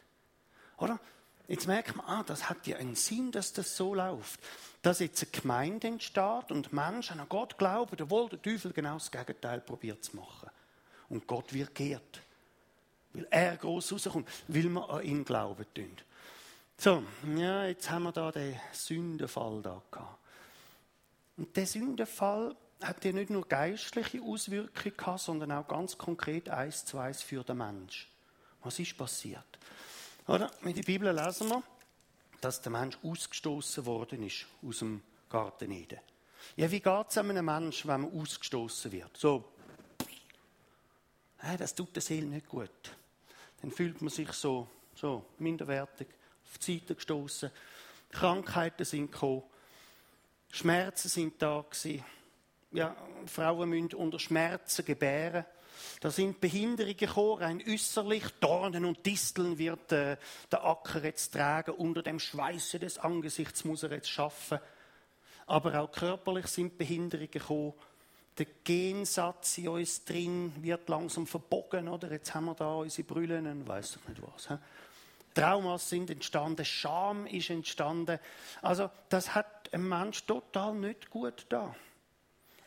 Oder? 0.79 1.01
Jetzt 1.49 1.67
merkt 1.67 1.97
man, 1.97 2.07
ah, 2.07 2.23
das 2.23 2.49
hat 2.49 2.67
ja 2.67 2.77
einen 2.77 2.95
Sinn, 2.95 3.31
dass 3.31 3.53
das 3.53 3.77
so 3.77 3.95
läuft 3.95 4.41
dass 4.85 5.01
jetzt 5.01 5.23
eine 5.23 5.41
Gemeinde 5.41 5.87
entsteht 5.89 6.51
und 6.51 6.73
Menschen 6.73 7.19
an 7.19 7.29
Gott 7.29 7.57
glauben, 7.57 7.97
obwohl 8.03 8.29
der 8.29 8.43
Teufel 8.43 8.73
genau 8.73 8.95
das 8.95 9.11
Gegenteil 9.11 9.61
probiert 9.61 10.05
zu 10.05 10.15
machen. 10.15 10.51
Und 11.09 11.27
Gott 11.27 11.55
wird 11.55 11.75
geehrt. 11.75 12.21
Weil 13.15 13.27
er 13.31 13.57
groß 13.57 13.93
rauskommt, 13.93 14.29
weil 14.47 14.65
wir 14.65 14.91
an 14.91 15.03
ihn 15.03 15.25
glauben 15.25 15.65
tun. 15.73 15.97
So, 16.77 17.03
ja, 17.35 17.67
jetzt 17.67 17.91
haben 17.91 18.03
wir 18.03 18.13
da 18.13 18.31
den 18.31 18.61
Sündenfall 18.73 19.63
da 19.63 19.81
gehabt. 19.91 20.19
Und 21.39 21.57
der 21.57 21.67
Sündenfall 21.67 22.55
hat 22.83 23.05
ja 23.05 23.13
nicht 23.13 23.31
nur 23.31 23.47
geistliche 23.47 24.21
Auswirkungen 24.23 24.97
gehabt, 24.97 25.21
sondern 25.21 25.53
auch 25.53 25.67
ganz 25.67 25.97
konkret 25.97 26.49
eins 26.49 26.85
zu 26.85 26.99
eins 26.99 27.23
für 27.23 27.43
den 27.45 27.59
Mensch. 27.59 28.09
Was 28.63 28.79
ist 28.79 28.97
passiert? 28.97 29.59
Oder? 30.27 30.51
In 30.63 30.75
der 30.75 30.83
Bibel 30.83 31.15
lesen 31.15 31.49
wir, 31.49 31.63
dass 32.41 32.61
der 32.61 32.73
Mensch 32.73 32.99
ausgestoßen 33.03 33.85
worden 33.87 34.23
ist 34.23 34.47
aus 34.67 34.79
dem 34.81 35.03
Garten 35.29 35.71
Eden. 35.71 36.01
Ja, 36.57 36.71
wie 36.71 36.81
geht 36.81 37.07
es 37.09 37.19
einem 37.19 37.45
Menschen, 37.45 37.89
wenn 37.89 38.03
man 38.03 38.21
ausgestoßen 38.21 38.93
wird? 38.93 39.17
So, 39.17 39.45
hey, 41.39 41.57
das 41.57 41.75
tut 41.75 41.95
der 41.95 42.03
Seele 42.03 42.27
nicht 42.27 42.49
gut. 42.49 42.71
Dann 43.61 43.71
fühlt 43.71 44.01
man 44.03 44.11
sich 44.11 44.31
so, 44.33 44.69
so 44.95 45.25
minderwertig, 45.39 46.09
auf 46.45 46.59
die 46.59 46.79
Seite 46.79 46.95
gestoßen. 46.95 47.51
Krankheiten 48.11 48.85
sind 48.85 49.11
gekommen. 49.11 49.43
Schmerzen 50.51 51.09
sind 51.09 51.41
da 51.41 51.65
gewesen. 51.69 52.05
Ja, 52.75 52.97
Frauen 53.27 53.69
müssen 53.69 53.95
unter 53.95 54.19
Schmerzen 54.19 54.85
gebären. 54.85 55.45
Da 56.01 56.11
sind 56.11 56.41
Behinderungen 56.41 56.97
gekommen, 56.97 57.39
rein 57.41 57.63
äußerlich. 57.65 58.25
Dornen 58.41 58.85
und 58.85 59.07
Disteln 59.07 59.59
wird 59.59 59.93
äh, 59.93 60.17
der 60.51 60.65
Acker 60.65 61.05
jetzt 61.05 61.33
tragen. 61.33 61.71
Unter 61.71 62.03
dem 62.03 62.19
Schweiße 62.19 62.81
des 62.81 62.99
Angesichts 62.99 63.65
muss 63.65 63.85
er 63.85 63.93
jetzt 63.93 64.11
schaffen. 64.11 64.59
Aber 65.47 65.81
auch 65.81 65.93
körperlich 65.93 66.49
sind 66.49 66.77
Behinderungen 66.77 67.31
gekommen. 67.31 67.75
Der 68.39 68.47
Gensatz 68.65 69.59
in 69.59 69.69
uns 69.69 70.05
drin 70.05 70.53
wird 70.61 70.89
langsam 70.89 71.29
verbogen, 71.29 71.87
oder? 71.87 72.11
Jetzt 72.11 72.35
haben 72.35 72.47
wir 72.47 72.55
da 72.55 72.75
unsere 72.75 73.07
Brüllen 73.07 73.47
und 73.47 73.69
weiss 73.69 73.97
ich 73.97 74.09
nicht 74.09 74.21
was. 74.21 74.49
He? 74.49 74.57
Traumas 75.33 75.89
sind 75.89 76.11
entstanden, 76.11 76.65
Scham 76.65 77.27
ist 77.27 77.51
entstanden. 77.51 78.19
Also, 78.63 78.91
das 79.11 79.33
hat 79.37 79.73
ein 79.73 79.89
Mensch 79.89 80.25
total 80.25 80.75
nicht 80.75 81.09
gut 81.11 81.47
da. 81.49 81.73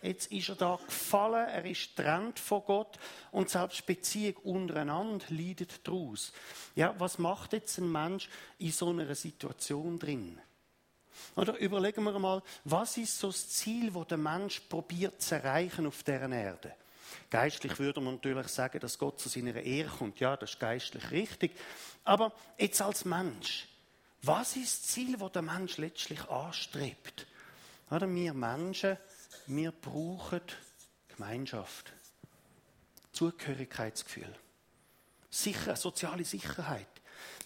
Jetzt 0.02 0.32
ist 0.32 0.50
er 0.50 0.56
da 0.56 0.80
gefallen, 0.86 1.48
er 1.48 1.66
ist 1.66 1.96
getrennt 1.96 2.40
von 2.40 2.64
Gott 2.66 3.00
und 3.32 3.50
selbst 3.50 3.86
Beziehung 3.86 4.36
untereinander 4.38 5.26
leidet 5.30 5.88
daraus. 5.88 6.32
Ja, 6.76 6.94
was 7.00 7.18
macht 7.18 7.54
jetzt 7.54 7.80
ein 7.80 7.92
Mensch 7.92 8.30
in 8.60 8.72
so 8.72 8.90
einer 8.90 9.16
Situation 9.16 9.98
drin? 9.98 10.40
Oder 11.36 11.58
überlegen 11.58 12.04
wir 12.04 12.20
mal, 12.20 12.44
was 12.64 12.98
ist 12.98 13.18
so 13.18 13.28
das 13.28 13.50
Ziel, 13.50 13.94
wo 13.94 14.04
der 14.04 14.18
Mensch 14.18 14.60
probiert 14.62 15.22
zu 15.22 15.36
erreichen 15.36 15.88
auf 15.88 16.04
deren 16.04 16.32
Erde? 16.32 16.76
Geistlich 17.30 17.78
würde 17.80 18.02
man 18.02 18.16
natürlich 18.16 18.48
sagen, 18.48 18.80
dass 18.80 18.98
Gott 18.98 19.20
zu 19.20 19.30
seiner 19.30 19.56
Ehre 19.56 19.90
kommt. 19.90 20.20
Ja, 20.20 20.38
das 20.38 20.52
ist 20.52 20.60
geistlich 20.60 21.12
richtig. 21.12 21.52
Aber 22.04 22.32
jetzt 22.58 22.82
als 22.82 23.04
Mensch, 23.04 23.68
was 24.22 24.56
ist 24.56 24.84
das 24.84 24.92
Ziel, 24.94 25.20
wo 25.20 25.30
der 25.30 25.42
Mensch 25.42 25.78
letztlich 25.78 26.24
anstrebt? 26.30 27.28
Oder 27.90 28.14
wir 28.14 28.34
Menschen, 28.34 28.98
wir 29.48 29.72
brauchen 29.72 30.42
Gemeinschaft, 31.08 31.92
Zugehörigkeitsgefühl, 33.12 34.34
Sicher, 35.30 35.76
soziale 35.76 36.24
Sicherheit. 36.24 36.88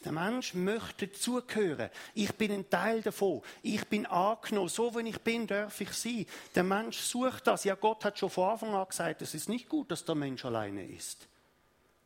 Der 0.03 0.11
Mensch 0.11 0.53
möchte 0.53 1.11
zugehören. 1.11 1.89
Ich 2.13 2.33
bin 2.33 2.51
ein 2.51 2.69
Teil 2.69 3.01
davon. 3.01 3.41
Ich 3.61 3.85
bin 3.87 4.05
angenommen. 4.05 4.69
So 4.69 4.95
wie 4.95 5.07
ich 5.09 5.19
bin, 5.19 5.45
darf 5.45 5.79
ich 5.81 5.91
sein. 5.93 6.25
Der 6.55 6.63
Mensch 6.63 6.97
sucht 6.99 7.47
das. 7.47 7.63
Ja, 7.63 7.75
Gott 7.75 8.03
hat 8.05 8.17
schon 8.17 8.29
von 8.29 8.49
Anfang 8.49 8.73
an 8.73 8.87
gesagt, 8.87 9.21
es 9.21 9.33
ist 9.33 9.49
nicht 9.49 9.69
gut, 9.69 9.91
dass 9.91 10.05
der 10.05 10.15
Mensch 10.15 10.43
alleine 10.45 10.85
ist. 10.85 11.27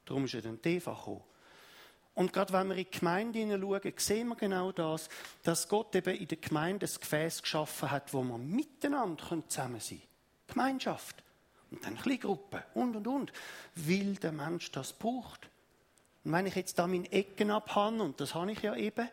Darum 0.05 0.25
ist 0.25 0.33
er 0.33 0.41
dann 0.41 0.59
Eva 0.63 0.93
gekommen. 0.93 1.23
Und 2.15 2.31
gerade 2.31 2.53
wenn 2.53 2.69
wir 2.69 2.77
in 2.77 2.85
die 2.85 2.97
Gemeinde 2.97 3.39
hineinschauen, 3.39 3.93
sehen 3.97 4.29
wir 4.29 4.35
genau 4.35 4.71
das, 4.71 5.09
dass 5.43 5.67
Gott 5.67 5.93
eben 5.95 6.15
in 6.15 6.27
der 6.27 6.37
Gemeinde 6.37 6.85
ein 6.85 6.99
Gefäß 6.99 7.41
geschaffen 7.41 7.91
hat, 7.91 8.13
wo 8.13 8.23
wir 8.23 8.37
miteinander 8.37 9.43
zusammen 9.47 9.81
sein 9.81 9.99
können. 9.99 10.01
Gemeinschaft. 10.47 11.23
Und 11.71 11.85
dann 11.85 11.97
Kleingruppen 11.97 12.63
und, 12.73 12.95
und, 12.95 13.07
und. 13.07 13.33
Weil 13.75 14.13
der 14.15 14.31
Mensch 14.31 14.71
das 14.71 14.93
braucht. 14.93 15.49
Und 16.23 16.31
wenn 16.31 16.45
ich 16.45 16.55
jetzt 16.55 16.79
da 16.79 16.87
meine 16.87 17.11
Ecken 17.11 17.51
abhabe, 17.51 18.01
und 18.01 18.19
das 18.21 18.33
habe 18.33 18.51
ich 18.51 18.61
ja 18.61 18.75
eben, 18.75 19.09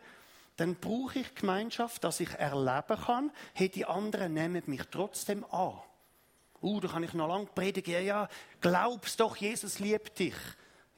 dann 0.55 0.75
brauche 0.75 1.19
ich 1.19 1.35
Gemeinschaft, 1.35 2.03
dass 2.05 2.21
ich 2.21 2.29
erleben 2.35 2.97
kann, 3.05 3.31
hey, 3.53 3.67
die 3.67 3.85
anderen 3.85 4.33
nehmen 4.33 4.63
mich 4.67 4.83
trotzdem 4.91 5.43
an. 5.51 5.73
Uh, 6.61 6.79
da 6.79 6.87
kann 6.87 7.03
ich 7.03 7.13
noch 7.13 7.27
lange 7.27 7.47
predigen, 7.47 7.93
ja, 7.93 7.99
ja, 7.99 8.29
glaubst 8.61 9.19
doch, 9.19 9.35
Jesus 9.35 9.79
liebt 9.79 10.17
dich. 10.19 10.35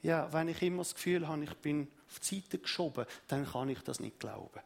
Ja, 0.02 0.32
wenn 0.32 0.46
ich 0.46 0.62
immer 0.62 0.78
das 0.78 0.94
Gefühl 0.94 1.26
habe, 1.26 1.42
ich 1.42 1.54
bin 1.54 1.88
auf 2.08 2.20
die 2.20 2.36
Seite 2.36 2.58
geschoben, 2.58 3.06
dann 3.28 3.46
kann 3.46 3.68
ich 3.68 3.80
das 3.80 4.00
nicht 4.00 4.20
glauben. 4.20 4.60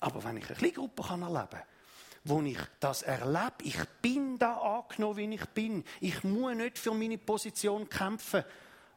Aber 0.00 0.24
wenn 0.24 0.36
ich 0.36 0.46
eine 0.46 0.56
kleine 0.56 0.72
Gruppe 0.72 1.02
kann 1.02 1.22
erleben 1.22 1.48
kann, 1.50 1.62
wo 2.24 2.42
ich 2.42 2.58
das 2.80 3.02
erlebe, 3.02 3.62
ich 3.62 3.82
bin 4.02 4.38
da 4.38 4.56
angenommen, 4.56 5.16
wie 5.16 5.34
ich 5.34 5.46
bin. 5.46 5.84
Ich 6.00 6.22
muss 6.24 6.54
nicht 6.54 6.78
für 6.78 6.92
meine 6.92 7.18
Position 7.18 7.88
kämpfen. 7.88 8.44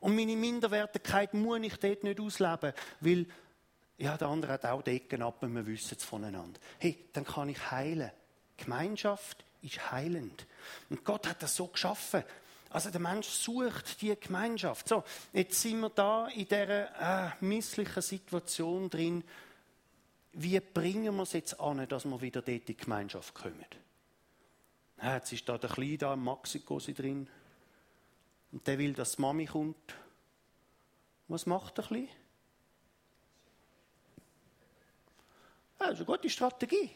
Und 0.02 0.16
meine 0.16 0.36
Minderwertigkeit 0.36 1.34
muss 1.34 1.60
ich 1.62 1.78
dort 1.78 2.04
nicht 2.04 2.20
ausleben, 2.20 2.74
weil 3.00 3.26
ja, 3.98 4.18
der 4.18 4.28
andere 4.28 4.54
hat 4.54 4.66
auch 4.66 4.82
die 4.82 4.98
Ecken 4.98 5.22
ab 5.22 5.42
und 5.44 5.56
wir 5.56 5.66
wissen 5.66 5.96
es 5.98 6.04
voneinander. 6.04 6.60
Hey, 6.80 7.06
dann 7.14 7.24
kann 7.24 7.48
ich 7.48 7.72
heilen. 7.72 8.12
Gemeinschaft 8.58 9.46
ist 9.62 9.92
heilend. 9.92 10.46
Und 10.90 11.06
Gott 11.06 11.28
hat 11.28 11.42
das 11.42 11.56
so 11.56 11.68
geschaffen. 11.68 12.24
Also 12.74 12.90
der 12.90 13.02
Mensch 13.02 13.28
sucht 13.28 14.02
die 14.02 14.20
Gemeinschaft. 14.20 14.90
So, 14.90 15.04
jetzt 15.32 15.62
sind 15.62 15.80
wir 15.80 15.92
da 15.92 16.28
in 16.30 16.48
dieser 16.48 17.28
äh, 17.28 17.32
misslichen 17.42 18.02
Situation 18.02 18.90
drin. 18.90 19.24
Wie 20.34 20.60
bringen 20.60 21.16
wir 21.16 21.22
es 21.22 21.34
jetzt 21.34 21.60
an, 21.60 21.88
dass 21.88 22.06
wir 22.06 22.20
wieder 22.20 22.42
dort 22.42 22.48
in 22.48 22.66
die 22.66 22.76
Gemeinschaft 22.76 23.36
kommen? 23.36 23.64
Ja, 24.98 25.18
jetzt 25.18 25.32
ist 25.32 25.48
da 25.48 25.60
der 25.60 25.70
Kleine 25.70 26.00
da 26.00 26.16
Maxiko 26.16 26.80
drin. 26.80 27.30
Und 28.52 28.66
der 28.66 28.80
will, 28.80 28.94
dass 28.94 29.18
die 29.18 29.22
Mami 29.22 29.46
kommt. 29.46 29.94
Was 31.28 31.46
macht 31.46 31.78
der 31.78 31.86
Kleine? 31.86 32.08
Das 35.78 35.92
ist 35.92 35.98
eine 35.98 36.06
gute 36.06 36.30
Strategie. 36.30 36.90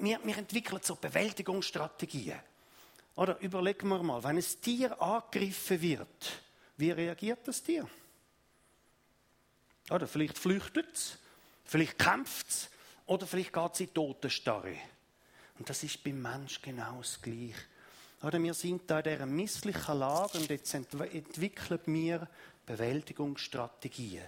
Wir 0.00 0.36
entwickeln 0.36 0.80
so 0.82 0.96
Bewältigungsstrategien. 0.96 2.40
Oder 3.16 3.38
überlegen 3.40 3.88
wir 3.88 4.02
mal, 4.02 4.22
wenn 4.22 4.36
ein 4.36 4.44
Tier 4.62 5.00
angegriffen 5.00 5.80
wird, 5.80 6.42
wie 6.76 6.90
reagiert 6.90 7.46
das 7.46 7.62
Tier? 7.62 7.88
Oder 9.90 10.06
vielleicht 10.06 10.38
flüchtet 10.38 10.94
es, 10.94 11.18
vielleicht 11.64 11.98
kämpft 11.98 12.48
es, 12.48 12.70
oder 13.06 13.26
vielleicht 13.26 13.52
geht 13.52 13.74
es 13.74 13.80
in 13.80 13.92
Totenstarre. 13.92 14.76
Und 15.58 15.68
das 15.68 15.82
ist 15.82 16.02
beim 16.02 16.22
Mensch 16.22 16.62
genau 16.62 16.98
das 16.98 17.20
Gleiche. 17.20 17.54
Oder 18.22 18.42
wir 18.42 18.54
sind 18.54 18.88
da 18.90 19.00
in 19.00 19.12
dieser 19.12 19.26
misslichen 19.26 19.98
Lage 19.98 20.38
und 20.38 20.48
jetzt 20.48 20.72
entwickeln 20.74 21.80
wir 21.86 22.28
Bewältigungsstrategien. 22.66 24.24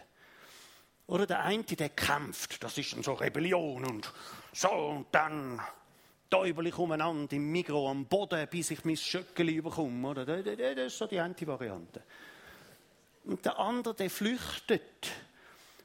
Oder 1.07 1.27
der 1.27 1.41
eine, 1.41 1.63
der 1.63 1.91
kämpft, 1.91 2.63
das 2.63 2.79
ist 2.79 2.95
dann 2.95 3.03
so 3.03 3.13
Rebellion 3.15 3.85
und 3.85 4.13
so 4.53 4.71
und 4.71 5.07
dann 5.13 5.61
täubel 6.33 6.67
ich 6.67 6.79
umeinander 6.79 7.37
im 7.37 7.53
Mikro 7.53 7.91
am 7.91 8.07
Boden, 8.07 8.49
bis 8.49 8.71
ich 8.71 8.85
mein 8.87 8.97
Schöckeli 8.97 9.57
überkomme. 9.57 10.09
Oder? 10.09 10.25
Das 10.25 10.47
ist 10.47 10.97
so 10.97 11.07
die 11.07 11.21
eine 11.21 11.35
Variante. 11.47 12.03
Und 13.25 13.45
der 13.45 13.59
andere, 13.59 13.95
der 13.95 14.09
flüchtet. 14.09 15.11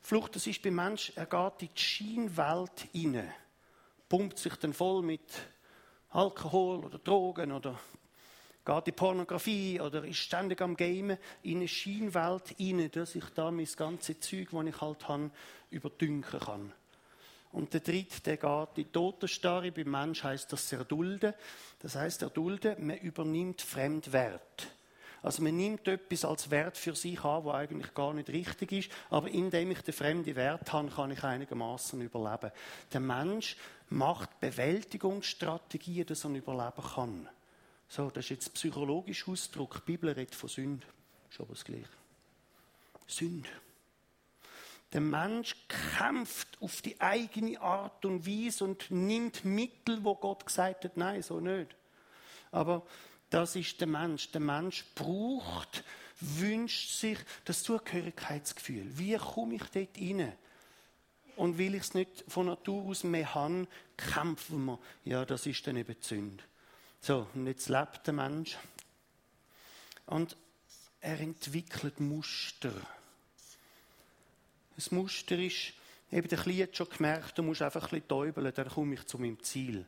Flucht, 0.01 0.37
das 0.37 0.47
ist 0.47 0.61
beim 0.61 0.75
Menschen, 0.75 1.17
er 1.17 1.25
geht 1.25 1.61
in 1.61 1.69
die 1.75 1.81
Scheinwelt 1.81 2.87
hinein, 2.93 3.33
pumpt 4.07 4.37
sich 4.37 4.55
dann 4.55 4.71
voll 4.71 5.01
mit 5.01 5.29
Alkohol 6.11 6.85
oder 6.85 6.97
Drogen 6.97 7.51
oder 7.51 7.77
geht 8.63 8.87
in 8.87 8.93
Pornografie 8.93 9.81
oder 9.81 10.05
ist 10.05 10.19
ständig 10.19 10.61
am 10.61 10.77
Gamen 10.77 11.17
in 11.43 11.57
eine 11.57 11.67
Scheinwelt 11.67 12.55
hinein, 12.55 12.89
dass 12.91 13.15
ich 13.15 13.25
da 13.35 13.51
mein 13.51 13.67
ganzes 13.75 14.21
Zeug, 14.21 14.47
das 14.51 14.65
ich 14.65 14.81
halt 14.81 15.07
habe, 15.09 15.29
überdünken 15.71 16.39
kann. 16.39 16.73
Und 17.57 17.73
der 17.73 17.79
dritte, 17.79 18.21
der 18.21 18.37
geht 18.37 18.85
in 18.85 18.91
Totenstarre. 18.91 19.71
Beim 19.71 19.89
Mensch 19.89 20.23
heißt 20.23 20.53
das 20.53 20.71
erdulden. 20.71 21.33
Das 21.79 21.95
heißt 21.95 22.21
erdulden, 22.21 22.85
man 22.85 22.99
übernimmt 22.99 23.63
Fremdwert. 23.63 24.67
Also 25.23 25.41
man 25.41 25.57
nimmt 25.57 25.87
etwas 25.87 26.23
als 26.23 26.51
Wert 26.51 26.77
für 26.77 26.93
sich 26.93 27.19
an, 27.23 27.43
was 27.45 27.55
eigentlich 27.55 27.91
gar 27.95 28.13
nicht 28.13 28.29
richtig 28.29 28.71
ist, 28.73 28.91
aber 29.09 29.29
indem 29.29 29.71
ich 29.71 29.81
den 29.81 29.95
fremden 29.95 30.35
Wert 30.35 30.71
habe, 30.71 30.91
kann 30.91 31.09
ich 31.09 31.23
einigermaßen 31.23 31.99
überleben. 31.99 32.51
Der 32.93 32.99
Mensch 32.99 33.57
macht 33.89 34.39
Bewältigungsstrategien, 34.39 36.05
dass 36.05 36.25
er 36.25 36.29
überleben 36.29 36.83
kann. 36.93 37.27
So, 37.89 38.11
das 38.11 38.25
ist 38.25 38.29
jetzt 38.29 38.53
psychologisch 38.53 39.27
Ausdruck. 39.27 39.81
Die 39.83 39.93
Bibel 39.93 40.11
redet 40.11 40.35
von 40.35 40.47
Sünde. 40.47 40.85
Schon 41.31 41.47
aber 41.47 41.55
das 41.55 41.65
Gleiche. 41.65 41.89
Sünde. 43.07 43.49
Der 44.97 45.03
Mensch 45.03 45.55
kämpft 45.95 46.59
auf 46.59 46.81
die 46.81 46.99
eigene 46.99 47.61
Art 47.61 48.03
und 48.03 48.25
Weise 48.25 48.63
und 48.63 48.89
nimmt 48.89 49.45
Mittel, 49.45 50.03
wo 50.03 50.15
Gott 50.15 50.43
gesagt 50.43 50.85
hat, 50.85 50.97
nein, 50.97 51.21
so 51.21 51.39
nicht. 51.39 51.75
Aber 52.49 52.83
das 53.29 53.55
ist 53.55 53.79
der 53.79 53.87
Mensch. 53.87 54.31
Der 54.31 54.41
Mensch 54.41 54.83
braucht, 54.95 55.83
wünscht 56.19 56.97
sich 56.97 57.19
das 57.45 57.61
Zugehörigkeitsgefühl. 57.61 58.97
Wie 58.97 59.15
komme 59.17 59.53
ich 59.57 59.65
dort 59.65 59.99
rein? 59.99 60.33
Und 61.35 61.59
will 61.59 61.75
ich 61.75 61.83
es 61.83 61.93
nicht 61.93 62.23
von 62.27 62.47
Natur 62.47 62.85
aus 62.85 63.03
mehr 63.03 63.35
haben, 63.35 63.67
kämpfen 63.97 64.65
wir. 64.65 64.79
Ja, 65.05 65.25
das 65.25 65.45
ist 65.45 65.67
dann 65.67 65.77
eben 65.77 65.95
die 65.95 66.07
Sünde. 66.07 66.43
So, 67.01 67.27
und 67.35 67.45
jetzt 67.45 67.69
lebt 67.69 68.07
der 68.07 68.15
Mensch. 68.15 68.57
Und 70.07 70.35
er 71.01 71.19
entwickelt 71.19 71.99
Muster. 71.99 72.73
Das 74.77 74.91
Muster 74.91 75.37
ist, 75.39 75.73
eben 76.11 76.27
der 76.27 76.37
Kleine 76.37 76.63
hat 76.63 76.77
schon 76.77 76.87
gemerkt, 76.87 77.37
du 77.37 77.43
musst 77.43 77.63
einfach 77.63 77.85
ein 77.85 77.89
bisschen 77.89 78.07
täubeln, 78.07 78.53
dann 78.53 78.69
komme 78.69 78.93
ich 78.93 79.05
zu 79.07 79.17
meinem 79.17 79.41
Ziel. 79.41 79.85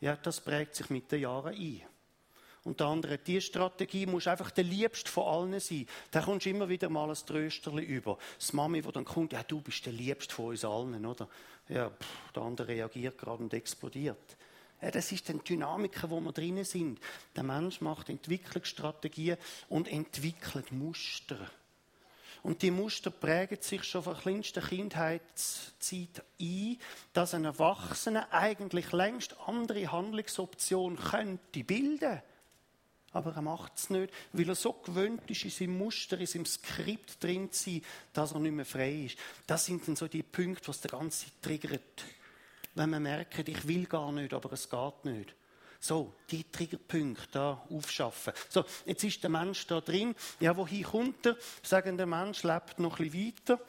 Ja, 0.00 0.16
das 0.16 0.40
prägt 0.40 0.74
sich 0.74 0.90
mit 0.90 1.10
den 1.12 1.20
Jahren 1.20 1.54
ein. 1.54 1.82
Und 2.64 2.80
der 2.80 2.88
andere, 2.88 3.18
die 3.18 3.40
Strategie 3.40 4.06
muss 4.06 4.26
einfach 4.26 4.50
der 4.50 4.64
Liebste 4.64 5.08
von 5.08 5.24
allen 5.24 5.60
sein. 5.60 5.86
Da 6.10 6.20
kommst 6.22 6.46
du 6.46 6.50
immer 6.50 6.68
wieder 6.68 6.88
mal 6.88 7.08
ein 7.08 7.14
Trösterli 7.14 7.84
über. 7.84 8.18
Das 8.36 8.52
Mami, 8.52 8.82
die 8.82 8.90
dann 8.90 9.04
kommt, 9.04 9.34
ja, 9.34 9.42
du 9.44 9.60
bist 9.60 9.86
der 9.86 9.92
Liebste 9.92 10.34
von 10.34 10.46
uns 10.46 10.64
allen, 10.64 11.06
oder? 11.06 11.28
Ja, 11.68 11.90
pff, 11.90 12.32
der 12.34 12.42
andere 12.42 12.68
reagiert 12.68 13.18
gerade 13.18 13.42
und 13.42 13.54
explodiert. 13.54 14.36
Ja, 14.82 14.90
das 14.90 15.12
ist 15.12 15.28
die 15.28 15.38
Dynamik, 15.38 16.02
wo 16.10 16.20
wir 16.20 16.32
drinnen 16.32 16.64
sind. 16.64 16.98
Der 17.36 17.44
Mensch 17.44 17.80
macht 17.80 18.08
Entwicklungsstrategien 18.08 19.36
und 19.68 19.86
entwickelt 19.86 20.72
Muster. 20.72 21.38
Und 22.44 22.60
die 22.60 22.70
Muster 22.70 23.10
prägen 23.10 23.56
sich 23.62 23.84
schon 23.84 24.02
von 24.02 24.18
kleinster 24.18 24.60
Kindheitszeit 24.60 26.22
ein, 26.38 26.76
dass 27.14 27.32
ein 27.32 27.46
Erwachsener 27.46 28.30
eigentlich 28.32 28.92
längst 28.92 29.34
andere 29.46 29.90
Handlungsoptionen 29.90 30.98
könnte 30.98 31.64
bilden. 31.64 32.20
Aber 33.12 33.34
er 33.34 33.40
macht 33.40 33.78
es 33.78 33.88
nicht, 33.88 34.12
weil 34.34 34.46
er 34.46 34.54
so 34.54 34.74
gewöhnt 34.74 35.22
ist, 35.30 35.44
in 35.44 35.50
seinem 35.50 35.78
Muster, 35.78 36.18
in 36.18 36.26
seinem 36.26 36.44
Skript 36.44 37.24
drin 37.24 37.50
zu 37.50 37.70
sein, 37.70 37.82
dass 38.12 38.32
er 38.32 38.40
nicht 38.40 38.52
mehr 38.52 38.66
frei 38.66 39.04
ist. 39.06 39.18
Das 39.46 39.64
sind 39.64 39.88
dann 39.88 39.96
so 39.96 40.06
die 40.06 40.22
Punkte, 40.22 40.68
was 40.68 40.82
der 40.82 40.90
ganze 40.90 41.28
triggert. 41.40 42.04
Wenn 42.74 42.90
man 42.90 43.04
merkt, 43.04 43.48
ich 43.48 43.66
will 43.66 43.86
gar 43.86 44.12
nicht, 44.12 44.34
aber 44.34 44.52
es 44.52 44.68
geht 44.68 45.04
nicht. 45.06 45.34
So, 45.84 46.14
die 46.30 46.50
Triggerpunkte 46.50 47.28
da 47.30 47.62
aufschaffen. 47.68 48.32
So, 48.48 48.64
jetzt 48.86 49.04
ist 49.04 49.22
der 49.22 49.28
Mensch 49.28 49.66
da 49.66 49.82
drin. 49.82 50.14
Ja, 50.40 50.56
wohin 50.56 50.82
kommt 50.82 51.26
er? 51.26 51.36
Sagen, 51.62 51.98
der 51.98 52.06
Mensch 52.06 52.42
lebt 52.42 52.78
noch 52.78 52.98
ein 52.98 53.10
bisschen 53.10 53.34
weiter. 53.36 53.60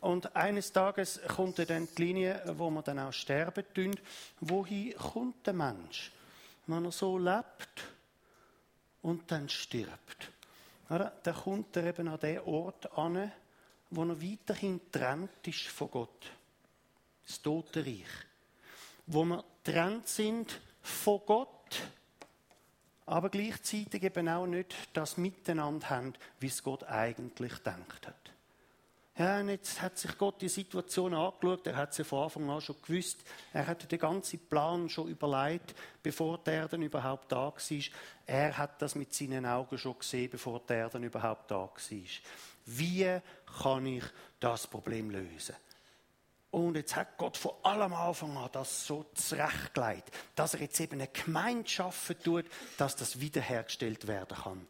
Und 0.00 0.36
eines 0.36 0.70
Tages 0.70 1.20
kommt 1.26 1.58
dann 1.58 1.88
die 1.96 2.00
Linie, 2.04 2.40
wo 2.56 2.70
man 2.70 2.84
dann 2.84 3.00
auch 3.00 3.12
sterben 3.12 3.64
tun. 3.74 3.96
Wohin 4.38 4.94
kommt 4.94 5.44
der 5.48 5.54
Mensch? 5.54 6.12
Wenn 6.68 6.84
er 6.84 6.92
so 6.92 7.18
lebt 7.18 7.82
und 9.02 9.28
dann 9.28 9.48
stirbt. 9.48 10.30
Oder? 10.88 11.12
Dann 11.24 11.34
kommt 11.34 11.76
er 11.76 11.86
eben 11.86 12.06
an 12.06 12.20
den 12.20 12.38
Ort 12.38 12.96
an, 12.96 13.32
wo 13.90 14.04
er 14.04 14.22
weiterhin 14.22 14.80
trennt 14.92 15.44
ist 15.44 15.66
von 15.66 15.90
Gott. 15.90 16.30
Das 17.26 17.42
Totenreich. 17.42 18.06
Wo 19.08 19.24
wir 19.24 19.42
trennt 19.64 20.06
sind 20.06 20.60
von 20.82 21.20
Gott, 21.26 21.82
aber 23.06 23.30
gleichzeitig 23.30 24.02
eben 24.02 24.28
auch 24.28 24.46
nicht 24.46 24.74
das 24.92 25.16
Miteinander 25.16 25.90
haben, 25.90 26.14
wie 26.40 26.46
es 26.46 26.62
Gott 26.62 26.84
eigentlich 26.84 27.54
denkt 27.58 28.06
hat. 28.06 28.14
Ja, 29.18 29.40
und 29.40 29.48
jetzt 29.48 29.82
hat 29.82 29.98
sich 29.98 30.16
Gott 30.16 30.40
die 30.40 30.48
Situation 30.48 31.12
angeschaut, 31.12 31.66
er 31.66 31.74
hat 31.74 31.92
sie 31.92 32.04
von 32.04 32.22
Anfang 32.22 32.48
an 32.50 32.60
schon 32.60 32.76
gewusst, 32.80 33.18
er 33.52 33.66
hatte 33.66 33.88
den 33.88 33.98
ganzen 33.98 34.38
Plan 34.38 34.88
schon 34.88 35.08
überlegt, 35.08 35.74
bevor 36.00 36.38
der 36.38 36.54
Erde 36.54 36.76
überhaupt 36.76 37.32
da 37.32 37.46
war. 37.46 37.54
Er 38.26 38.56
hat 38.56 38.80
das 38.80 38.94
mit 38.94 39.12
seinen 39.12 39.44
Augen 39.44 39.76
schon 39.76 39.98
gesehen, 39.98 40.30
bevor 40.30 40.60
der 40.60 40.76
Erde 40.76 40.98
überhaupt 40.98 41.50
da 41.50 41.56
war. 41.56 41.72
Wie 42.66 43.20
kann 43.60 43.86
ich 43.86 44.04
das 44.38 44.68
Problem 44.68 45.10
lösen? 45.10 45.56
Und 46.50 46.76
jetzt 46.76 46.96
hat 46.96 47.18
Gott 47.18 47.36
von 47.36 47.52
allem 47.62 47.92
Anfang 47.92 48.36
an 48.36 48.48
das 48.52 48.86
so 48.86 49.04
zurechtgelegt, 49.14 50.10
dass 50.34 50.54
er 50.54 50.60
jetzt 50.60 50.80
eben 50.80 50.94
eine 50.94 51.08
Gemeinde 51.08 51.68
schaffen 51.68 52.16
tut, 52.22 52.46
dass 52.78 52.96
das 52.96 53.20
wiederhergestellt 53.20 54.06
werden 54.06 54.36
kann. 54.36 54.66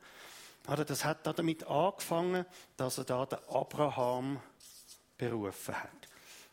Das 0.87 1.04
hat 1.04 1.26
damit 1.26 1.66
angefangen, 1.66 2.44
dass 2.76 2.99
er 2.99 3.04
da 3.04 3.26
den 3.26 3.38
Abraham 3.49 4.40
berufen 5.16 5.75
hat. 5.75 6.08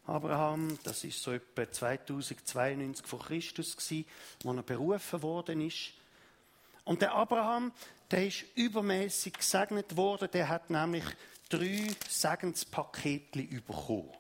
Abraham, 0.05 0.77
das 0.83 1.03
ist 1.03 1.21
so 1.21 1.31
etwa 1.31 1.69
2092 1.69 3.05
vor 3.07 3.19
Christus 3.19 3.75
gewesen, 3.75 4.05
wo 4.43 4.53
er 4.53 4.61
berufen 4.61 5.21
worden 5.23 5.61
ist. 5.61 5.93
Und 6.83 7.01
der 7.01 7.13
Abraham, 7.13 7.71
der 8.11 8.27
ist 8.27 8.45
übermäßig 8.53 9.33
gesegnet 9.33 9.97
worden. 9.97 10.29
Der 10.31 10.47
hat 10.47 10.69
nämlich 10.69 11.03
drei 11.49 11.87
Segenspakete 12.07 13.41
bekommen. 13.61 14.11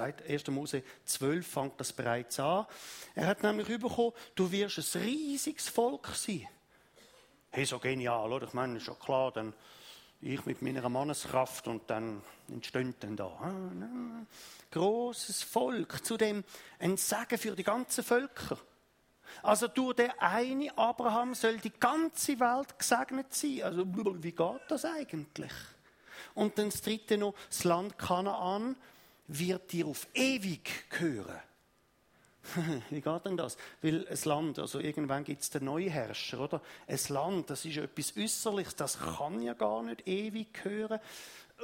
1. 0.00 0.46
Mose 0.48 0.82
12 1.04 1.46
fängt 1.46 1.80
das 1.80 1.92
bereits 1.92 2.38
an. 2.40 2.66
Er 3.14 3.26
hat 3.26 3.42
nämlich 3.42 3.68
bekommen, 3.68 4.12
du 4.34 4.50
wirst 4.50 4.96
ein 4.96 5.02
riesiges 5.02 5.68
Volk 5.68 6.08
sein. 6.14 6.48
Hey, 7.50 7.64
so 7.64 7.78
genial, 7.78 8.32
oder? 8.32 8.46
Ich 8.46 8.54
meine, 8.54 8.78
ist 8.78 8.84
schon 8.84 8.98
klar, 8.98 9.30
dann 9.32 9.52
ich 10.22 10.46
mit 10.46 10.62
meiner 10.62 10.88
Manneskraft 10.88 11.66
und 11.66 11.90
dann 11.90 12.22
entsteht 12.48 12.96
dann 13.00 13.16
da. 13.16 13.26
Ah, 13.26 14.24
Großes 14.70 15.42
Volk, 15.42 16.04
zudem 16.04 16.44
ein 16.78 16.96
Segen 16.96 17.38
für 17.38 17.56
die 17.56 17.64
ganzen 17.64 18.04
Völker. 18.04 18.56
Also 19.42 19.68
durch 19.68 19.96
den 19.96 20.10
einen 20.18 20.70
Abraham 20.78 21.34
soll 21.34 21.58
die 21.58 21.72
ganze 21.72 22.38
Welt 22.38 22.78
gesegnet 22.78 23.34
sein. 23.34 23.62
Also 23.62 23.84
wie 24.22 24.32
geht 24.32 24.60
das 24.68 24.84
eigentlich? 24.84 25.52
Und 26.34 26.56
dann 26.56 26.70
das 26.70 26.82
dritte 26.82 27.18
noch, 27.18 27.34
das 27.48 27.64
Land 27.64 27.98
Kanaan 27.98 28.76
wird 29.26 29.72
dir 29.72 29.86
auf 29.86 30.06
ewig 30.14 30.90
gehören. 30.90 31.40
Wie 32.90 33.00
geht 33.00 33.24
denn 33.24 33.36
das? 33.36 33.56
Weil 33.80 34.06
ein 34.08 34.18
Land, 34.24 34.58
also 34.58 34.80
irgendwann 34.80 35.24
gibt 35.24 35.42
es 35.42 35.50
den 35.50 35.64
neuen 35.64 35.90
Herrscher, 35.90 36.40
oder? 36.40 36.60
Ein 36.86 36.98
Land, 37.08 37.50
das 37.50 37.64
ist 37.64 37.76
etwas 37.76 38.16
Äußerliches, 38.16 38.76
das 38.76 38.98
kann 38.98 39.40
ja 39.42 39.54
gar 39.54 39.82
nicht 39.82 40.06
ewig 40.06 40.52
gehören. 40.52 41.00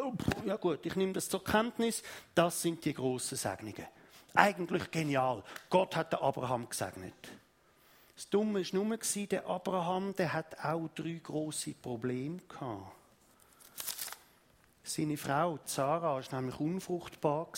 Oh, 0.00 0.12
ja 0.46 0.56
gut, 0.56 0.86
ich 0.86 0.94
nehme 0.94 1.12
das 1.12 1.28
zur 1.28 1.42
Kenntnis. 1.42 2.02
Das 2.34 2.62
sind 2.62 2.84
die 2.84 2.94
grossen 2.94 3.36
Segnungen. 3.36 3.86
Eigentlich 4.34 4.90
genial. 4.90 5.42
Gott 5.68 5.96
hat 5.96 6.12
den 6.12 6.20
Abraham 6.20 6.68
gesegnet. 6.68 7.14
Das 8.14 8.28
Dumme 8.28 8.62
war 8.62 8.84
nur, 8.84 8.96
der 9.26 9.46
Abraham 9.46 10.14
der 10.14 10.32
hat 10.32 10.58
auch 10.64 10.88
drei 10.94 11.20
große 11.22 11.74
Probleme 11.74 12.40
gehabt. 12.48 12.97
Seine 14.88 15.18
Frau, 15.18 15.58
Sarah, 15.66 16.14
war 16.14 16.40
nämlich 16.40 16.58
unfruchtbar. 16.58 17.48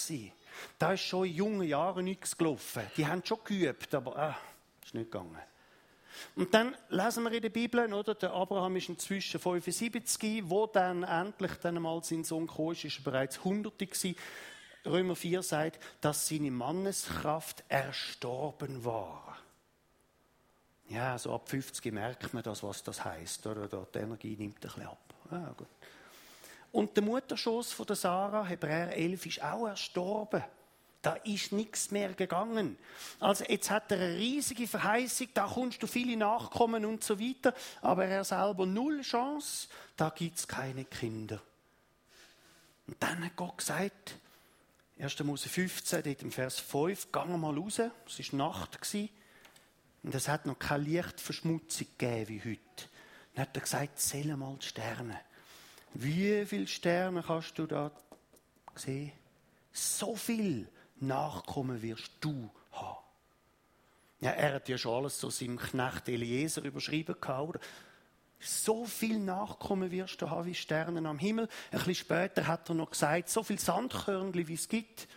Da 0.79 0.93
ist 0.93 1.03
schon 1.03 1.27
in 1.27 1.35
jungen 1.35 1.69
Jahren 1.69 2.05
nichts 2.05 2.37
gelaufen. 2.37 2.83
Die 2.97 3.07
haben 3.07 3.25
schon 3.25 3.39
geübt, 3.45 3.95
aber 3.95 4.17
ah, 4.17 4.37
ist 4.85 4.95
nicht 4.95 5.13
gegangen. 5.13 5.39
Und 6.35 6.53
dann 6.53 6.77
lesen 6.89 7.23
wir 7.23 7.33
in 7.33 7.43
der 7.43 7.51
Bibel, 7.51 7.93
oder, 7.95 8.17
der 8.17 8.33
Abraham 8.33 8.77
ist 8.77 8.89
inzwischen 8.89 9.39
75, 9.39 10.43
wo 10.51 10.67
dann 10.67 11.05
endlich 11.05 11.53
dann 11.63 11.77
einmal 11.77 12.03
sein 12.03 12.25
Sohn 12.25 12.49
kam, 12.49 12.73
ist 12.73 12.85
er 12.85 13.05
bereits 13.05 13.39
100 13.39 13.79
gewesen. 13.79 14.17
Römer 14.85 15.15
4 15.15 15.43
sagt, 15.43 15.79
dass 16.01 16.27
seine 16.27 16.51
Manneskraft 16.51 17.63
erstorben 17.69 18.85
war. 18.85 19.39
Ja, 20.89 21.17
so 21.17 21.33
ab 21.33 21.49
50 21.49 21.93
merkt 21.93 22.35
man 22.35 22.43
das, 22.43 22.65
was 22.65 22.83
das 22.83 23.05
heißt, 23.05 23.47
oder? 23.47 23.87
Die 23.95 23.99
Energie 23.99 24.37
nimmt 24.37 24.57
ein 24.57 24.61
bisschen 24.61 24.87
ab. 24.87 25.15
Ah, 25.31 25.53
gut. 25.57 25.69
Und 26.73 26.97
der 26.97 27.05
Mutterschoß 27.05 27.73
von 27.73 27.87
der 27.87 27.97
Sarah, 27.97 28.45
Hebräer 28.45 28.97
11, 28.97 29.27
ist 29.27 29.43
auch 29.43 29.67
erstorben. 29.67 30.45
Da 31.03 31.15
ist 31.15 31.53
nichts 31.53 31.91
mehr 31.91 32.13
gegangen. 32.13 32.77
Also 33.21 33.45
jetzt 33.45 33.71
hat 33.71 33.91
er 33.91 33.99
eine 33.99 34.17
riesige 34.17 34.67
Verheißung, 34.69 35.29
da 35.33 35.47
kommst 35.47 35.83
du 35.83 35.87
viele 35.87 36.17
Nachkommen 36.17 36.85
und 36.85 37.03
so 37.03 37.19
weiter, 37.19 37.55
aber 37.81 38.05
er 38.05 38.23
selber 38.23 38.67
null 38.67 39.01
Chance, 39.01 39.69
da 39.97 40.11
gibt 40.11 40.39
es 40.39 40.47
keine 40.47 40.85
Kinder. 40.85 41.41
Und 42.87 43.03
dann 43.03 43.25
hat 43.25 43.35
Gott 43.35 43.59
gesagt, 43.59 44.17
1. 44.99 45.25
Mose 45.25 45.49
15, 45.49 46.03
dort 46.03 46.23
im 46.23 46.33
Vers 46.33 46.59
5, 46.59 47.09
geh 47.11 47.25
mal 47.25 47.57
raus, 47.57 47.81
es 48.07 48.33
war 48.33 48.37
Nacht, 48.37 48.79
und 50.03 50.15
es 50.15 50.29
hat 50.29 50.47
noch 50.47 50.59
keine 50.59 50.85
Lichtverschmutzung 50.85 51.87
gegeben 51.97 52.29
wie 52.29 52.51
heute. 52.51 52.89
Dann 53.35 53.43
hat 53.43 53.57
er 53.57 53.63
gesagt, 53.63 53.99
zähle 53.99 54.37
mal 54.37 54.57
die 54.61 54.67
Sterne. 54.67 55.21
Wie 55.95 56.45
viele 56.47 56.67
Sterne 56.67 57.23
kannst 57.23 57.59
du 57.59 57.67
da 57.67 57.91
sehen? 58.75 59.13
So 59.73 60.17
viel 60.17 60.69
Nachkommen 61.01 61.83
wirst 61.83 62.13
du 62.21 62.51
haben. 62.73 63.05
Ja, 64.21 64.31
er 64.31 64.55
hat 64.55 64.69
ja 64.69 64.77
schon 64.77 64.95
alles 64.95 65.19
so 65.19 65.31
seinem 65.31 65.59
Knecht 65.59 66.09
Eliezer 66.09 66.63
überschrieben 66.63 67.17
gehabt. 67.21 67.59
So 68.39 68.87
viel 68.87 69.19
Nachkommen 69.19 69.91
wirst 69.91 70.23
du 70.23 70.31
haben 70.31 70.47
wie 70.47 70.55
Sterne 70.55 71.07
am 71.09 71.19
Himmel. 71.19 71.49
Ein 71.71 71.79
bisschen 71.79 71.95
später 71.95 72.47
hat 72.47 72.69
er 72.69 72.75
noch 72.75 72.91
gesagt, 72.91 73.29
so 73.29 73.43
viel 73.43 73.59
Sandkörnchen 73.59 74.49
wie 74.49 74.55
es 74.55 74.69
gibt, 74.69 75.09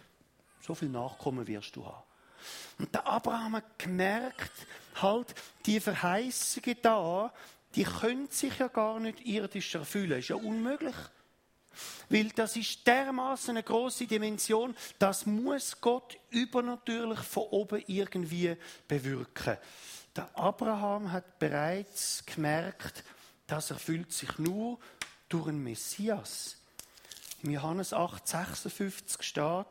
so 0.61 0.75
viel 0.75 0.89
Nachkommen 0.89 1.47
wirst 1.47 1.75
du 1.75 1.85
haben. 1.85 2.03
Und 2.79 2.93
der 2.93 3.07
Abraham 3.07 3.57
hat 3.57 3.79
gemerkt, 3.79 4.51
halt, 5.01 5.33
die 5.65 5.79
Verheißungen 5.79 6.77
da, 6.81 7.31
die 7.75 7.83
können 7.83 8.29
sich 8.29 8.59
ja 8.59 8.67
gar 8.67 8.99
nicht 8.99 9.25
irdisch 9.25 9.75
erfüllen. 9.75 10.19
Ist 10.19 10.29
ja 10.29 10.35
unmöglich. 10.35 10.95
Weil 12.09 12.29
das 12.29 12.55
ist 12.55 12.85
dermaßen 12.85 13.51
eine 13.51 13.63
große 13.63 14.05
Dimension, 14.05 14.75
das 14.99 15.25
muss 15.25 15.79
Gott 15.81 16.17
übernatürlich 16.29 17.19
von 17.19 17.43
oben 17.43 17.83
irgendwie 17.87 18.55
bewirken. 18.87 19.57
Der 20.15 20.29
Abraham 20.37 21.11
hat 21.11 21.39
bereits 21.39 22.23
gemerkt, 22.25 23.03
das 23.47 23.71
erfüllt 23.71 24.11
sich 24.11 24.37
nur 24.37 24.79
durch 25.27 25.47
einen 25.47 25.63
Messias. 25.63 26.57
Im 27.41 27.49
Johannes 27.49 27.93
8, 27.93 28.27
56 28.27 29.23
steht, 29.23 29.65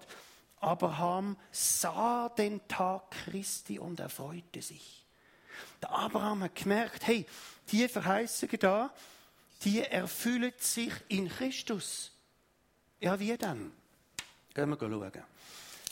Abraham 0.61 1.37
sah 1.51 2.29
den 2.29 2.67
Tag 2.69 3.11
Christi 3.11 3.79
und 3.79 4.01
erfreute 4.01 4.61
sich. 4.61 5.02
Der 5.81 5.91
Abraham 5.91 6.45
hat 6.45 6.55
gemerkt, 6.55 7.07
hey, 7.07 7.27
die 7.71 7.89
Verheißungen 7.89 8.59
da, 8.59 8.93
die 9.65 9.81
erfüllen 9.81 10.53
sich 10.59 10.93
in 11.09 11.29
Christus. 11.29 12.13
Ja, 13.01 13.19
wie 13.19 13.37
denn? 13.37 13.73
Gehen 14.55 14.69
wir 14.69 14.79
schauen. 14.79 15.13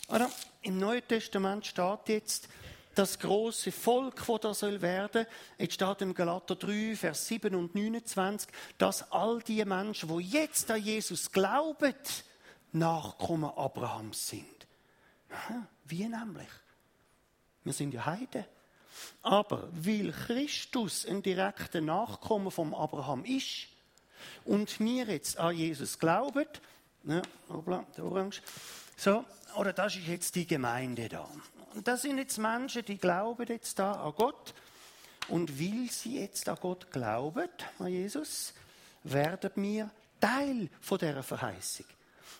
Oder, 0.07 0.29
Im 0.61 0.77
Neuen 0.77 1.07
Testament 1.07 1.65
steht 1.65 2.07
jetzt, 2.07 2.49
das 2.95 3.17
große 3.19 3.71
Volk, 3.71 4.27
wo 4.27 4.37
da 4.37 4.53
soll 4.53 4.81
werden. 4.81 5.25
Jetzt 5.57 5.75
steht 5.75 6.01
im 6.01 6.13
Galater 6.13 6.55
3, 6.55 6.95
Vers 6.95 7.27
7 7.27 7.55
und 7.55 7.73
29, 7.73 8.49
dass 8.77 9.11
all 9.11 9.41
die 9.41 9.63
Menschen, 9.63 10.09
wo 10.09 10.19
jetzt 10.19 10.69
an 10.71 10.81
Jesus 10.81 11.31
glauben, 11.31 11.95
Nachkommen 12.73 13.49
Abrahams 13.49 14.29
sind. 14.29 14.67
Wie 15.85 16.07
nämlich? 16.07 16.47
Wir 17.63 17.73
sind 17.73 17.93
ja 17.93 18.05
Heiden. 18.05 18.45
Aber 19.21 19.69
weil 19.71 20.11
Christus 20.11 21.05
ein 21.05 21.21
direkter 21.21 21.81
Nachkommen 21.81 22.51
vom 22.51 22.73
Abraham 22.73 23.23
ist 23.25 23.67
und 24.45 24.79
wir 24.79 25.05
jetzt 25.05 25.37
an 25.37 25.55
Jesus 25.55 25.99
glauben, 25.99 26.45
ne, 27.03 27.21
der 27.97 28.05
Orange, 28.05 28.41
so, 28.97 29.25
oder 29.55 29.73
das 29.73 29.95
ist 29.95 30.07
jetzt 30.07 30.35
die 30.35 30.47
Gemeinde 30.47 31.09
da. 31.09 31.27
Und 31.73 31.87
das 31.87 32.03
sind 32.03 32.17
jetzt 32.17 32.37
Menschen, 32.37 32.85
die 32.85 32.97
glauben 32.97 33.47
jetzt 33.47 33.79
da 33.79 33.93
an 33.93 34.13
Gott. 34.15 34.53
Und 35.27 35.59
weil 35.59 35.89
sie 35.89 36.19
jetzt 36.19 36.49
an 36.49 36.57
Gott 36.59 36.91
glauben, 36.91 37.49
an 37.79 37.87
Jesus, 37.87 38.53
werden 39.03 39.51
wir 39.55 39.89
Teil 40.19 40.69
von 40.81 40.97
dieser 40.97 41.23
Verheißung. 41.23 41.85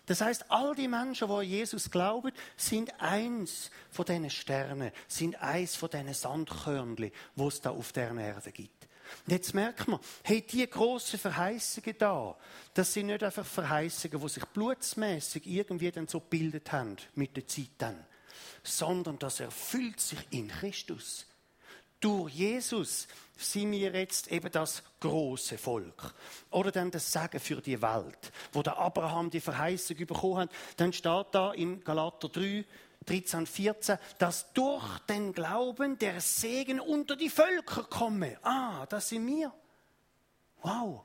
Das 0.06 0.22
heißt, 0.22 0.50
all 0.50 0.76
die 0.76 0.88
Menschen, 0.88 1.28
die 1.28 1.34
an 1.34 1.44
Jesus 1.44 1.92
glauben, 1.92 2.32
sind 2.58 3.00
eins 3.00 3.70
von 3.90 4.06
diesen 4.06 4.30
Sternen, 4.30 4.92
sind 5.08 5.42
eins 5.42 5.76
von 5.76 5.90
diesen 5.90 6.14
Sandkörnchen, 6.14 7.12
wo 7.36 7.48
es 7.48 7.62
da 7.62 7.70
auf 7.70 7.92
der 7.94 8.16
Erde 8.16 8.52
gibt. 8.52 8.88
Und 9.26 9.34
jetzt 9.34 9.54
merkt 9.54 9.88
man, 9.88 10.00
hey, 10.24 10.42
die 10.42 10.68
grossen 10.70 11.20
Verheißungen 11.20 11.96
da, 11.98 12.36
das 12.74 12.94
sind 12.94 13.08
nicht 13.08 13.24
einfach 13.24 13.46
Verheißungen, 13.46 14.20
die 14.20 14.30
sich 14.30 14.46
blutsmäßig 14.46 15.46
irgendwie 15.46 15.92
dann 15.92 16.08
so 16.08 16.20
gebildet 16.20 16.72
haben 16.72 16.98
mit 17.16 17.36
der 17.36 17.48
Zeit 17.48 17.70
dann, 17.78 18.06
sondern 18.64 19.20
das 19.20 19.40
erfüllt 19.40 20.00
sich 20.00 20.20
in 20.32 20.48
Christus. 20.48 21.26
Durch 22.00 22.34
Jesus 22.34 23.08
sind 23.41 23.71
wir 23.71 23.91
jetzt 23.91 24.32
eben 24.32 24.51
das 24.51 24.84
große 24.99 25.58
Volk. 25.58 26.13
Oder 26.49 26.71
dann 26.71 26.91
das 26.91 27.12
Sagen 27.12 27.39
für 27.39 27.62
die 27.62 27.82
Welt. 27.82 28.32
Wo 28.51 28.62
der 28.62 28.77
Abraham 28.77 29.30
die 29.30 29.41
Verheißung 29.41 29.97
bekommen 29.97 30.38
hat, 30.38 30.49
dann 30.77 30.93
steht 30.93 31.27
da 31.32 31.51
in 31.54 31.84
Galater 31.84 32.30
3, 32.30 32.65
13, 33.06 33.47
14, 33.47 33.97
dass 34.19 34.54
durch 34.54 34.99
den 35.10 35.34
Glauben 35.34 35.97
der 35.97 36.21
Segen 36.21 36.80
unter 36.80 37.15
die 37.15 37.30
Völker 37.30 37.84
komme. 37.84 38.38
Ah, 38.43 38.86
das 38.88 39.10
sind 39.10 39.25
wir. 39.25 39.51
Wow. 40.62 41.04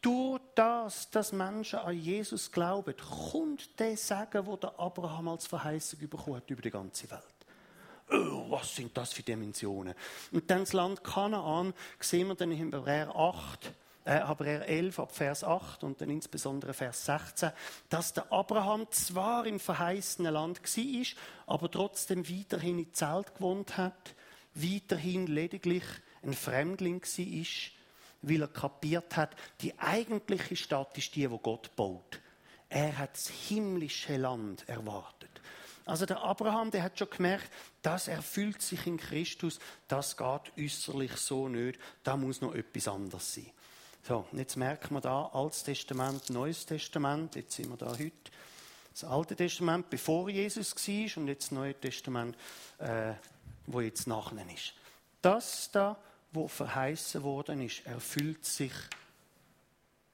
Durch 0.00 0.40
das, 0.54 1.10
dass 1.10 1.32
Menschen 1.32 1.80
an 1.80 1.98
Jesus 1.98 2.52
glauben, 2.52 2.94
kommt 2.96 3.78
der 3.80 3.96
Segen, 3.96 4.46
wo 4.46 4.56
der 4.56 4.78
Abraham 4.78 5.28
als 5.28 5.46
Verheißung 5.46 6.08
bekommen 6.08 6.36
hat 6.36 6.50
über 6.50 6.62
die 6.62 6.70
ganze 6.70 7.10
Welt. 7.10 7.37
Oh, 8.10 8.50
was 8.50 8.74
sind 8.74 8.96
das 8.96 9.12
für 9.12 9.22
Dimensionen? 9.22 9.94
Und 10.32 10.50
dann 10.50 10.60
das 10.60 10.72
Land 10.72 11.04
Kanaan 11.04 11.74
sehen 12.00 12.28
wir 12.28 12.34
dann 12.34 12.52
in 12.52 12.72
Hebräer 12.72 13.14
8, 13.14 13.72
äh, 14.04 14.26
Hebräer 14.26 14.66
11 14.66 14.98
ab 14.98 15.14
Vers 15.14 15.44
8 15.44 15.84
und 15.84 16.00
dann 16.00 16.08
insbesondere 16.08 16.72
Vers 16.72 17.04
16, 17.04 17.50
dass 17.90 18.14
der 18.14 18.32
Abraham 18.32 18.90
zwar 18.90 19.46
im 19.46 19.60
verheißenen 19.60 20.32
Land 20.32 20.62
war, 20.62 21.06
aber 21.46 21.70
trotzdem 21.70 22.28
weiterhin 22.28 22.78
in 22.78 22.94
Zelt 22.94 23.34
gewohnt 23.34 23.76
hat, 23.76 24.14
weiterhin 24.54 25.26
lediglich 25.26 25.84
ein 26.22 26.32
Fremdling 26.32 27.02
war, 27.02 27.72
weil 28.22 28.40
er 28.40 28.48
kapiert 28.48 29.16
hat, 29.16 29.36
die 29.60 29.78
eigentliche 29.78 30.56
Stadt 30.56 30.96
ist 30.96 31.14
die, 31.14 31.30
wo 31.30 31.38
Gott 31.38 31.76
baut. 31.76 32.20
Er 32.70 32.96
hat 32.98 33.14
das 33.14 33.28
himmlische 33.28 34.16
Land 34.16 34.68
erwartet. 34.68 35.17
Also 35.88 36.04
der 36.04 36.22
Abraham, 36.22 36.70
der 36.70 36.82
hat 36.82 36.98
schon 36.98 37.08
gemerkt, 37.08 37.50
das 37.80 38.08
erfüllt 38.08 38.60
sich 38.60 38.86
in 38.86 38.98
Christus, 38.98 39.58
das 39.88 40.18
geht 40.18 40.52
äußerlich 40.58 41.12
so 41.12 41.48
nicht, 41.48 41.80
da 42.04 42.14
muss 42.14 42.42
noch 42.42 42.54
etwas 42.54 42.88
anderes 42.88 43.34
sein. 43.34 43.50
So, 44.06 44.26
jetzt 44.32 44.56
merkt 44.56 44.90
man 44.90 45.00
da 45.00 45.26
Altes 45.32 45.62
Testament, 45.64 46.28
Neues 46.28 46.66
Testament, 46.66 47.36
jetzt 47.36 47.56
sind 47.56 47.70
wir 47.70 47.78
da 47.78 47.88
heute. 47.88 48.12
Das 48.92 49.04
Alte 49.04 49.34
Testament, 49.34 49.88
bevor 49.88 50.28
Jesus 50.28 50.76
war, 50.76 51.22
und 51.22 51.28
jetzt 51.28 51.44
das 51.44 51.50
Neue 51.52 51.74
Testament, 51.74 52.36
äh, 52.78 53.14
wo 53.66 53.80
jetzt 53.80 54.06
nachher 54.06 54.44
ist. 54.54 54.74
Das 55.22 55.70
da, 55.70 55.96
wo 56.32 56.48
verheißen 56.48 57.22
worden 57.22 57.62
ist, 57.62 57.86
erfüllt 57.86 58.44
sich 58.44 58.72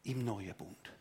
im 0.05 0.25
neuen 0.25 0.55
Bund. 0.55 0.93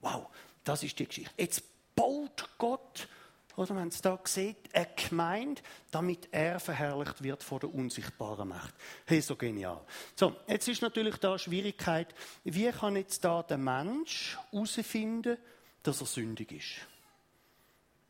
Wow, 0.00 0.28
das 0.62 0.84
ist 0.84 0.98
die 1.00 1.06
Geschichte. 1.06 1.32
Jetzt 1.36 1.64
baut 1.96 2.48
Gott 2.58 3.08
oder 3.56 3.74
man 3.74 3.88
es 3.88 4.00
da 4.00 4.18
sieht, 4.24 4.56
eine 4.74 4.88
Gemeinde, 4.96 5.62
damit 5.90 6.28
er 6.32 6.60
verherrlicht 6.60 7.22
wird 7.22 7.42
vor 7.42 7.60
der 7.60 7.72
unsichtbaren 7.72 8.48
Macht. 8.48 8.74
Hey, 9.06 9.20
so 9.20 9.36
genial. 9.36 9.80
So, 10.16 10.36
jetzt 10.46 10.68
ist 10.68 10.82
natürlich 10.82 11.16
da 11.16 11.38
Schwierigkeit, 11.38 12.14
wie 12.44 12.70
kann 12.70 12.96
jetzt 12.96 13.24
da 13.24 13.42
der 13.42 13.58
Mensch 13.58 14.36
herausfinden, 14.50 15.38
dass 15.82 16.00
er 16.00 16.06
sündig 16.06 16.52
ist? 16.52 16.88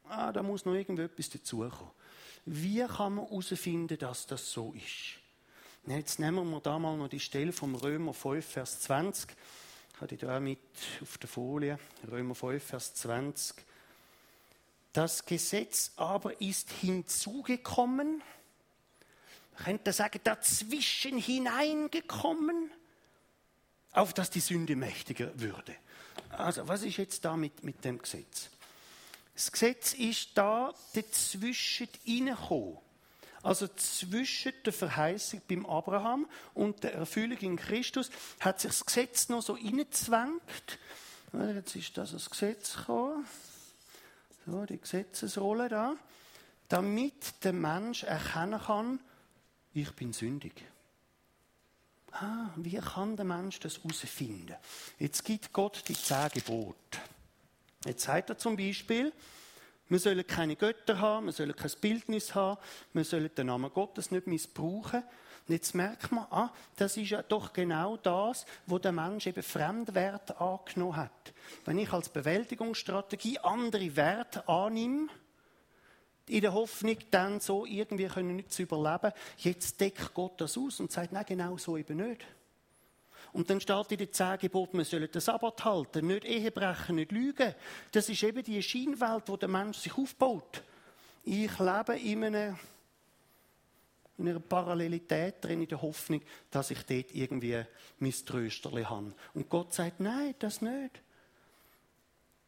Ah, 0.09 0.33
da 0.33 0.43
muss 0.43 0.65
noch 0.65 0.75
irgendetwas 0.75 1.31
dazukommen. 1.31 1.93
Wie 2.47 2.85
kann 2.87 3.15
man 3.15 3.27
herausfinden, 3.27 3.99
dass 3.99 4.27
das 4.27 4.51
so 4.51 4.75
ist? 4.75 5.21
Jetzt 5.87 6.19
nehmen 6.19 6.51
wir 6.51 6.61
da 6.61 6.79
mal 6.79 6.97
noch 6.97 7.09
die 7.09 7.21
Stelle 7.21 7.53
vom 7.53 7.75
Römer 7.75 8.15
5, 8.15 8.45
Vers 8.45 8.81
20. 8.81 9.31
Ich 9.95 9.97
habe 9.97 10.07
die 10.09 10.17
da 10.17 10.41
mit 10.41 10.59
auf 11.03 11.19
der 11.19 11.29
Folie. 11.29 11.79
Römer 12.11 12.35
5, 12.35 12.63
Vers 12.63 12.95
20. 12.95 13.57
Das 14.95 15.27
Gesetz 15.27 15.91
aber 15.97 16.41
ist 16.41 16.71
hinzugekommen. 16.71 18.23
Man 19.55 19.65
könnte 19.65 19.93
sagen, 19.93 20.21
dazwischen 20.23 21.19
hineingekommen, 21.19 22.71
auf 23.91 24.15
dass 24.15 24.31
die 24.31 24.39
Sünde 24.39 24.77
mächtiger 24.77 25.39
würde. 25.39 25.75
Also, 26.31 26.69
was 26.69 26.85
ist 26.85 26.97
jetzt 26.97 27.25
da 27.25 27.37
mit, 27.37 27.65
dem 27.85 27.99
Gesetz? 27.99 28.49
Das 29.35 29.51
Gesetz 29.51 29.95
ist 29.95 30.31
da 30.35 30.73
dazwischen 30.95 31.89
hineingekommen. 32.05 32.81
Also 33.43 33.67
zwischen 33.69 34.53
der 34.65 34.73
Verheißung 34.73 35.43
beim 35.49 35.67
Abraham 35.67 36.27
und 36.55 36.85
der 36.85 36.95
Erfüllung 36.95 37.39
in 37.39 37.57
Christus 37.57 38.11
hat 38.39 38.61
sich 38.61 38.71
das 38.71 38.87
Gesetz 38.87 39.29
noch 39.29 39.43
so 39.43 39.57
hineingezwängt. 39.57 40.79
Jetzt 41.33 41.75
ist 41.75 41.99
das 41.99 42.13
das 42.13 42.31
Gesetz 42.31 42.77
gekommen 42.77 43.25
so 44.47 44.65
die 44.65 44.81
Gesetzesrolle 44.81 45.69
da, 45.69 45.95
damit 46.69 47.45
der 47.45 47.53
Mensch 47.53 48.03
erkennen 48.05 48.61
kann, 48.61 49.01
ich 49.73 49.91
bin 49.93 50.13
sündig. 50.13 50.65
Ah, 52.13 52.51
wie 52.57 52.79
kann 52.79 53.17
der 53.17 53.25
Mensch 53.25 53.59
das 53.59 53.79
herausfinden? 53.79 54.55
Jetzt 54.99 55.25
gibt 55.25 55.53
Gott 55.53 55.83
die 55.89 55.95
zehn 55.95 56.29
Gebote. 56.33 57.01
Jetzt 57.85 58.05
sagt 58.05 58.31
er 58.31 58.39
zum 58.39 58.57
Beispiel, 58.57 59.13
wir 59.89 59.99
sollen 59.99 60.27
keine 60.27 60.57
Götter 60.57 60.99
haben, 61.01 61.27
wir 61.27 61.33
sollen 61.33 61.57
kein 61.57 61.73
Bildnis 61.81 62.35
haben, 62.35 62.61
wir 62.93 63.05
sollen 63.05 63.35
den 63.35 63.49
Namen 63.49 63.73
Gottes 63.73 64.11
nicht 64.11 64.27
missbrauchen. 64.27 65.03
Und 65.47 65.55
jetzt 65.55 65.75
merkt 65.75 66.11
man, 66.11 66.27
ah, 66.31 66.51
das 66.77 66.97
ist 66.97 67.11
ja 67.11 67.23
doch 67.23 67.53
genau 67.53 67.99
das, 67.99 68.47
wo 68.67 68.79
der 68.79 68.93
Mensch 68.93 69.27
eben 69.27 69.43
Fremdwert 69.43 70.41
angenommen 70.41 70.97
hat. 70.97 71.35
Wenn 71.67 71.79
ich 71.79 71.93
als 71.93 72.09
Bewältigungsstrategie 72.09 73.39
andere 73.41 73.95
Werte 73.95 74.49
annehme, 74.49 75.09
in 76.27 76.41
der 76.41 76.55
Hoffnung, 76.55 76.97
dann 77.11 77.41
so 77.41 77.67
irgendwie 77.67 78.07
können 78.07 78.37
nicht 78.37 78.53
zu 78.53 78.63
überleben, 78.63 79.13
jetzt 79.37 79.79
deckt 79.81 80.15
Gott 80.15 80.41
das 80.41 80.57
aus 80.57 80.81
und 80.81 80.91
sagt, 80.91 81.13
nein, 81.13 81.25
genau 81.27 81.59
so 81.59 81.77
eben 81.77 81.99
nicht. 81.99 82.25
Und 83.35 83.51
dann 83.51 83.61
steht 83.61 83.93
in 83.93 83.99
den 83.99 84.13
zehn 84.13 84.39
Geboten, 84.39 84.77
man 84.77 84.87
soll 84.87 85.09
den 85.09 85.21
Sabbat 85.21 85.65
halten, 85.65 86.07
nicht 86.07 86.25
Ehe 86.25 86.51
brechen, 86.51 86.97
nicht 86.97 87.13
lügen. 87.13 87.55
Das 87.93 88.09
ist 88.09 88.23
eben 88.23 88.43
die 88.43 88.63
Scheinwelt, 88.63 89.25
wo 89.27 89.37
der 89.37 89.49
Mensch 89.49 89.79
sich 89.79 89.99
aufbaut. 89.99 90.63
Ich 91.25 91.59
lebe 91.59 91.99
in 91.99 92.25
einer 92.25 92.59
in 94.19 94.29
einer 94.29 94.41
Parallelität 94.41 95.45
drin, 95.45 95.63
in 95.63 95.69
der 95.69 95.83
Hoffnung, 95.83 96.23
dass 96.51 96.71
ich 96.71 96.83
dort 96.85 97.15
irgendwie 97.15 97.63
mein 97.99 98.13
Trösterli 98.13 98.85
habe. 98.85 99.13
Und 99.35 99.49
Gott 99.49 99.75
sagt, 99.75 100.01
nein, 100.01 100.35
das 100.39 100.61
nicht. 100.61 101.03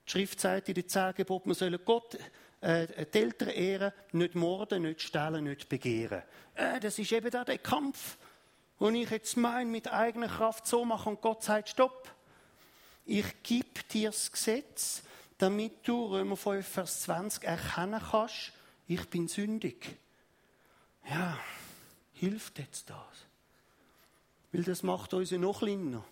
Die 0.07 0.11
Schrift 0.11 0.40
sagt 0.40 0.68
in 0.68 0.74
den 0.74 0.88
zehn 0.88 1.14
Geboten, 1.14 1.48
man 1.48 1.57
soll 1.57 1.76
Gott, 1.79 2.16
äh, 2.61 3.07
die 3.07 3.18
Eltern 3.18 3.48
ehren, 3.48 3.92
nicht 4.12 4.35
morden, 4.37 4.83
nicht 4.83 5.02
stehlen, 5.02 5.44
nicht 5.44 5.68
begehren. 5.68 6.22
Äh, 6.55 6.79
das 6.79 6.98
ist 6.98 7.11
eben 7.11 7.31
da 7.31 7.44
der 7.44 7.59
Kampf, 7.59 8.16
wo 8.79 8.88
ich 8.88 9.11
jetzt 9.11 9.37
meine, 9.37 9.68
mit 9.68 9.92
eigener 9.92 10.29
Kraft 10.29 10.66
so 10.66 10.85
mache 10.85 11.09
und 11.09 11.20
Gott 11.20 11.42
sagt, 11.42 11.70
stopp. 11.70 12.12
Ich 13.05 13.42
gebe 13.42 13.83
dir 13.92 14.11
das 14.11 14.31
Gesetz, 14.31 15.02
damit 15.38 15.87
du, 15.87 16.07
Römer 16.07 16.37
5, 16.37 16.66
Vers 16.66 17.02
20, 17.02 17.44
erkennen 17.44 18.00
kannst, 18.11 18.52
ich 18.87 19.09
bin 19.11 19.29
sündig. 19.29 19.98
Ja, 21.09 21.38
hilft 22.14 22.59
jetzt 22.59 22.90
das? 22.90 22.99
Weil 24.53 24.64
das 24.64 24.83
macht 24.83 25.14
uns 25.14 25.31
ja 25.31 25.38
noch 25.38 25.61
kleiner. 25.61 26.05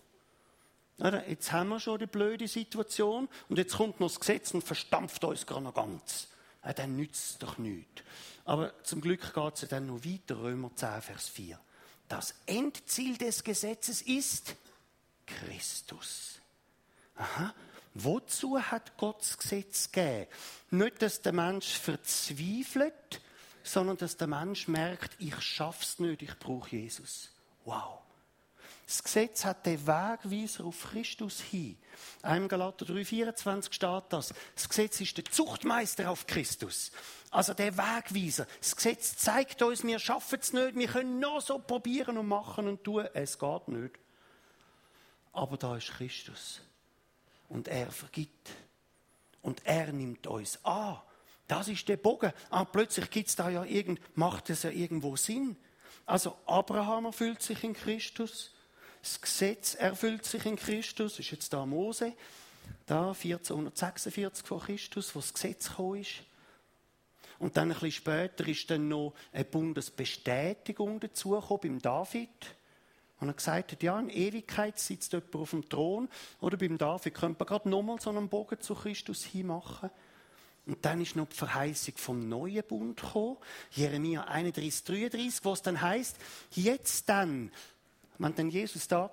Jetzt 1.27 1.51
haben 1.51 1.69
wir 1.69 1.79
schon 1.79 1.99
die 1.99 2.05
blöde 2.05 2.47
Situation 2.47 3.27
und 3.49 3.57
jetzt 3.57 3.75
kommt 3.75 3.99
noch 3.99 4.07
das 4.07 4.19
Gesetz 4.19 4.53
und 4.53 4.63
verstampft 4.63 5.23
uns 5.25 5.45
gerade 5.45 5.63
noch 5.63 5.73
ganz. 5.73 6.29
äh, 6.63 6.73
dann 6.73 6.95
nützt 6.95 7.31
es 7.31 7.37
doch 7.37 7.57
nichts. 7.57 8.03
Aber 8.45 8.73
zum 8.83 9.01
Glück 9.01 9.33
geht 9.33 9.53
es 9.63 9.67
dann 9.67 9.87
noch 9.87 10.05
weiter, 10.05 10.39
Römer 10.39 10.71
10, 10.73 11.01
Vers 11.01 11.29
4. 11.29 11.59
Das 12.07 12.35
Endziel 12.45 13.17
des 13.17 13.43
Gesetzes 13.43 14.01
ist 14.03 14.55
Christus. 15.25 16.39
Aha. 17.17 17.53
Wozu 17.93 18.59
hat 18.59 18.97
Gott 18.97 19.21
das 19.21 19.37
Gesetz 19.37 19.91
gegeben? 19.91 20.27
Nicht, 20.69 21.01
dass 21.01 21.21
der 21.21 21.31
Mensch 21.33 21.77
verzweifelt, 21.79 23.21
sondern 23.65 23.97
dass 23.97 24.15
der 24.15 24.27
Mensch 24.27 24.67
merkt, 24.67 25.15
ich 25.19 25.41
schaff's 25.41 25.99
nicht, 25.99 26.21
ich 26.21 26.37
brauche 26.37 26.75
Jesus. 26.75 27.31
Wow. 27.65 27.99
Das 28.85 29.03
Gesetz 29.03 29.43
hat 29.43 29.65
den 29.65 29.87
Wegweiser 29.87 30.65
auf 30.65 30.91
Christus 30.91 31.41
hin. 31.41 31.75
Einem 32.21 32.47
Galater 32.47 32.85
3,24 32.85 33.73
steht 33.73 34.03
das. 34.09 34.33
Das 34.53 34.69
Gesetz 34.69 35.01
ist 35.01 35.17
der 35.17 35.25
Zuchtmeister 35.25 36.11
auf 36.11 36.27
Christus. 36.27 36.91
Also 37.31 37.55
der 37.55 37.75
Wegweiser. 37.75 38.45
Das 38.59 38.75
Gesetz 38.75 39.17
zeigt 39.17 39.63
uns, 39.63 39.83
wir 39.83 39.97
schaffen 39.97 40.39
es 40.39 40.53
nicht, 40.53 40.75
wir 40.75 40.87
können 40.87 41.19
noch 41.19 41.41
so 41.41 41.57
probieren 41.57 42.19
und 42.19 42.27
machen 42.27 42.67
und 42.67 42.83
tun. 42.83 43.07
Es 43.15 43.39
geht 43.39 43.67
nicht. 43.69 43.95
Aber 45.33 45.57
da 45.57 45.75
ist 45.75 45.89
Christus. 45.89 46.61
Und 47.49 47.67
er 47.67 47.89
vergibt. 47.91 48.51
Und 49.41 49.65
er 49.65 49.91
nimmt 49.91 50.27
uns 50.27 50.63
an. 50.63 51.01
Das 51.47 51.67
ist 51.67 51.87
der 51.87 51.97
Bogen. 51.97 52.33
Ah, 52.49 52.65
plötzlich 52.65 53.09
gibt 53.09 53.29
es 53.29 53.35
da 53.35 53.49
ja 53.49 53.63
irgend, 53.63 53.99
macht 54.17 54.49
es 54.49 54.63
ja 54.63 54.71
irgendwo 54.71 55.15
Sinn. 55.15 55.55
Also 56.05 56.37
Abraham 56.45 57.05
erfüllt 57.05 57.41
sich 57.41 57.63
in 57.63 57.73
Christus. 57.73 58.51
Das 59.01 59.21
Gesetz 59.21 59.75
erfüllt 59.75 60.25
sich 60.25 60.45
in 60.45 60.55
Christus. 60.55 61.19
Ist 61.19 61.31
jetzt 61.31 61.53
da 61.53 61.65
Mose. 61.65 62.13
Da 62.87 63.11
1446 63.11 64.45
vor 64.45 64.61
Christus, 64.61 65.15
wo 65.15 65.19
das 65.19 65.33
Gesetz 65.33 65.69
gekommen 65.69 66.01
ist. 66.01 66.23
Und 67.37 67.57
dann 67.57 67.69
ein 67.69 67.73
bisschen 67.73 67.91
später 67.91 68.47
ist 68.47 68.69
dann 68.69 68.87
noch 68.87 69.13
eine 69.31 69.45
Bundesbestätigung 69.45 70.99
dazugekommen 70.99 71.61
beim 71.61 71.81
David. 71.81 72.55
Und 73.19 73.29
er 73.29 73.33
gesagt 73.33 73.71
hat, 73.71 73.83
ja, 73.83 73.99
in 73.99 74.09
Ewigkeit 74.09 74.77
sitzt 74.79 75.13
jemand 75.13 75.35
auf 75.35 75.49
dem 75.51 75.67
Thron. 75.67 76.09
Oder 76.41 76.57
beim 76.57 76.77
David 76.77 77.13
könnte 77.13 77.39
man 77.39 77.47
gerade 77.47 77.69
nochmal 77.69 77.99
so 77.99 78.09
einen 78.09 78.29
Bogen 78.29 78.59
zu 78.59 78.75
Christus 78.75 79.23
hinmachen. 79.23 79.89
Und 80.65 80.83
dann 80.83 81.01
ist 81.01 81.15
noch 81.15 81.27
die 81.27 81.35
Verheißung 81.35 81.95
vom 81.97 82.27
neuen 82.27 82.63
Bund 82.63 82.99
gekommen. 82.99 83.37
Jeremia 83.71 84.23
31, 84.23 84.83
33, 84.83 85.45
wo 85.45 85.53
es 85.53 85.61
dann 85.61 85.79
heißt, 85.79 86.17
jetzt 86.51 87.07
dann, 87.07 87.51
wenn 88.17 88.35
dann 88.35 88.49
Jesus 88.49 88.87
da 88.87 89.01
war, 89.01 89.11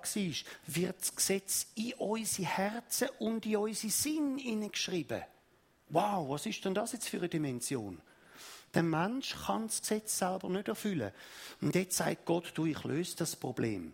wird 0.67 0.99
das 0.99 1.15
Gesetz 1.15 1.67
in 1.75 1.93
unsere 1.93 2.47
Herzen 2.47 3.09
und 3.19 3.45
in 3.45 3.57
unsere 3.57 3.91
Sinn 3.91 4.37
hineingeschrieben. 4.37 5.23
Wow, 5.89 6.29
was 6.29 6.45
ist 6.47 6.63
denn 6.65 6.73
das 6.73 6.93
jetzt 6.93 7.09
für 7.09 7.17
eine 7.17 7.29
Dimension? 7.29 8.01
Der 8.73 8.81
Mensch 8.81 9.35
kann 9.45 9.67
das 9.67 9.81
Gesetz 9.81 10.17
selber 10.17 10.49
nicht 10.49 10.67
erfüllen. 10.67 11.11
Und 11.61 11.75
jetzt 11.75 11.97
sagt 11.97 12.25
Gott, 12.25 12.51
du, 12.55 12.65
ich 12.65 12.83
löse 12.83 13.15
das 13.17 13.35
Problem 13.35 13.93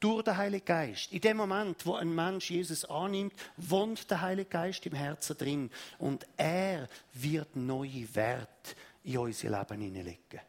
durch 0.00 0.22
den 0.22 0.36
Heiligen 0.36 0.64
Geist. 0.64 1.12
In 1.12 1.20
dem 1.20 1.36
Moment, 1.36 1.84
wo 1.84 1.94
ein 1.94 2.14
Mensch 2.14 2.50
Jesus 2.50 2.84
annimmt, 2.84 3.34
wohnt 3.56 4.10
der 4.10 4.20
Heilige 4.20 4.50
Geist 4.50 4.86
im 4.86 4.94
Herzen 4.94 5.36
drin 5.36 5.70
und 5.98 6.26
er 6.36 6.88
wird 7.14 7.56
neue 7.56 8.14
Werte 8.14 8.74
in 9.04 9.18
unser 9.18 9.50
Leben 9.50 9.80
hineinlegen. 9.80 10.40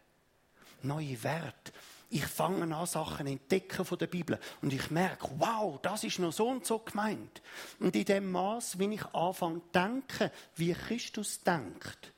Neue 0.84 1.22
Werte. 1.24 1.72
Ich 2.12 2.26
fange 2.26 2.76
an, 2.76 2.86
Sachen 2.88 3.28
zu 3.28 3.32
entdecken 3.32 3.86
von 3.86 3.98
der 3.98 4.08
Bibel 4.08 4.40
und 4.62 4.74
ich 4.74 4.90
merke, 4.90 5.30
wow, 5.38 5.80
das 5.82 6.04
ist 6.04 6.18
noch 6.20 6.34
so 6.34 6.48
und 6.48 6.66
so 6.66 6.80
gemeint. 6.80 7.42
Und 7.80 7.96
in 7.96 8.06
dem 8.06 8.32
Maß, 8.32 8.80
wenn 8.80 8.94
ich 8.94 9.06
anfange 9.14 9.62
zu 9.62 9.70
denken, 9.74 10.32
wie 10.56 10.74
Christus 10.74 11.42
denkt, 11.42 12.12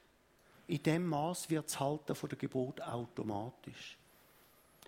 in 0.68 0.82
dem 0.84 1.08
Maß 1.08 1.50
wird 1.50 1.66
das 1.66 1.80
Halten 1.80 2.16
von 2.16 2.30
der 2.30 2.38
Gebot 2.38 2.80
automatisch. 2.80 3.98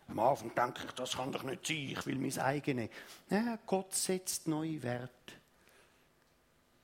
Am 0.07 0.19
Anfang 0.19 0.53
denke 0.53 0.81
ich, 0.85 0.91
das 0.91 1.15
kann 1.15 1.31
doch 1.31 1.43
nicht 1.43 1.65
sein, 1.65 1.77
ich 1.77 2.05
will 2.05 2.17
mein 2.17 2.37
eigenes. 2.37 2.89
Ja, 3.29 3.57
Gott 3.65 3.93
setzt 3.93 4.47
neue 4.47 4.81
Werte. 4.83 5.09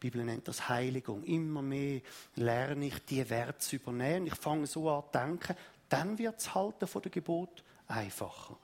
Die 0.01 0.07
Bibel 0.09 0.23
nennt 0.23 0.47
das 0.47 0.69
Heiligung. 0.69 1.23
Immer 1.23 1.61
mehr 1.61 2.01
lerne 2.35 2.87
ich, 2.87 3.05
die 3.05 3.29
Werte 3.29 3.59
zu 3.59 3.75
übernehmen. 3.75 4.27
Ich 4.27 4.35
fange 4.35 4.65
so 4.65 4.89
an 4.89 5.03
zu 5.03 5.19
denken, 5.19 5.55
dann 5.89 6.17
wird 6.17 6.37
das 6.37 6.55
Halten 6.55 6.87
von 6.87 7.01
der 7.01 7.11
Gebot 7.11 7.63
einfacher. 7.87 8.57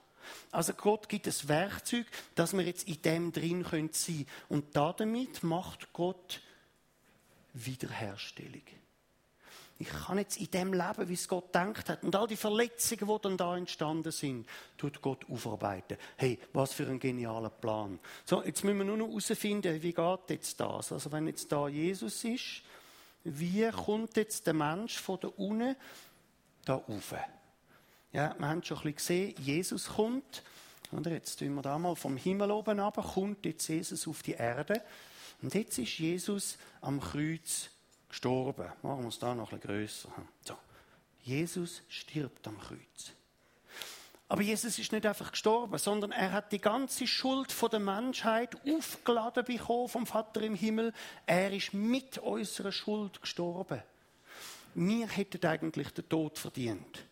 Also 0.50 0.72
Gott 0.72 1.08
gibt 1.08 1.26
es 1.26 1.48
Werkzeug, 1.48 2.06
dass 2.34 2.52
wir 2.52 2.64
jetzt 2.64 2.88
in 2.88 3.02
dem 3.02 3.32
drin 3.32 3.62
sein 3.64 3.92
können. 3.92 4.26
Und 4.48 4.76
damit 4.76 5.42
macht 5.42 5.92
Gott 5.92 6.40
Wiederherstellung. 7.52 8.62
Ich 9.78 9.88
kann 9.88 10.16
jetzt 10.16 10.38
in 10.38 10.50
dem 10.50 10.72
leben, 10.72 11.08
wie 11.08 11.14
es 11.14 11.28
Gott 11.28 11.54
denkt 11.54 11.90
hat. 11.90 12.02
Und 12.02 12.16
all 12.16 12.26
die 12.26 12.36
Verletzungen, 12.36 13.06
die 13.06 13.22
dann 13.22 13.36
da 13.36 13.56
entstanden 13.56 14.10
sind, 14.10 14.48
tut 14.78 15.02
Gott 15.02 15.28
aufarbeiten. 15.28 15.98
Hey, 16.16 16.38
was 16.54 16.72
für 16.72 16.86
ein 16.86 16.98
genialer 16.98 17.50
Plan. 17.50 17.98
So, 18.24 18.42
jetzt 18.42 18.64
müssen 18.64 18.78
wir 18.78 18.84
nur 18.86 18.96
noch 18.96 19.08
herausfinden, 19.08 19.82
wie 19.82 19.92
geht 19.92 20.30
jetzt 20.30 20.58
das? 20.60 20.92
Also, 20.92 21.12
wenn 21.12 21.26
jetzt 21.26 21.52
da 21.52 21.68
Jesus 21.68 22.24
ist, 22.24 22.62
wie 23.24 23.68
kommt 23.70 24.16
jetzt 24.16 24.46
der 24.46 24.54
Mensch 24.54 24.98
von 24.98 25.20
da 25.20 25.28
unten 25.28 25.76
da 26.64 26.76
rauf? 26.76 27.14
Ja, 28.12 28.34
wir 28.38 28.48
haben 28.48 28.62
schon 28.62 28.78
ein 28.78 28.94
bisschen 28.94 29.34
gesehen, 29.34 29.34
Jesus 29.40 29.88
kommt. 29.88 30.42
Oder 30.92 31.10
jetzt 31.10 31.38
tun 31.38 31.54
wir 31.54 31.62
da 31.62 31.78
mal 31.78 31.96
vom 31.96 32.16
Himmel 32.16 32.50
oben 32.50 32.80
ab, 32.80 32.96
kommt 33.12 33.44
jetzt 33.44 33.68
Jesus 33.68 34.08
auf 34.08 34.22
die 34.22 34.32
Erde. 34.32 34.80
Und 35.42 35.52
jetzt 35.52 35.76
ist 35.78 35.98
Jesus 35.98 36.56
am 36.80 37.00
Kreuz 37.00 37.68
gestorben. 38.08 38.72
Machen 38.82 39.02
wir 39.02 39.08
es 39.08 39.18
da 39.18 39.34
noch 39.34 39.52
ein 39.52 39.58
bisschen 39.58 39.76
grösser. 39.76 40.08
So. 40.42 40.56
Jesus 41.22 41.82
stirbt 41.88 42.46
am 42.46 42.58
Kreuz. 42.60 43.12
Aber 44.28 44.42
Jesus 44.42 44.78
ist 44.78 44.92
nicht 44.92 45.06
einfach 45.06 45.30
gestorben, 45.30 45.78
sondern 45.78 46.10
er 46.10 46.32
hat 46.32 46.50
die 46.50 46.60
ganze 46.60 47.06
Schuld 47.06 47.54
der 47.72 47.78
Menschheit 47.78 48.56
aufgeladen 48.68 49.44
bekommen 49.44 49.88
vom 49.88 50.06
Vater 50.06 50.42
im 50.42 50.56
Himmel. 50.56 50.92
Er 51.26 51.52
ist 51.52 51.74
mit 51.74 52.18
unserer 52.18 52.72
Schuld 52.72 53.20
gestorben. 53.20 53.82
Wir 54.74 55.08
hätten 55.08 55.46
eigentlich 55.46 55.90
den 55.90 56.08
Tod 56.08 56.38
verdient. 56.38 57.06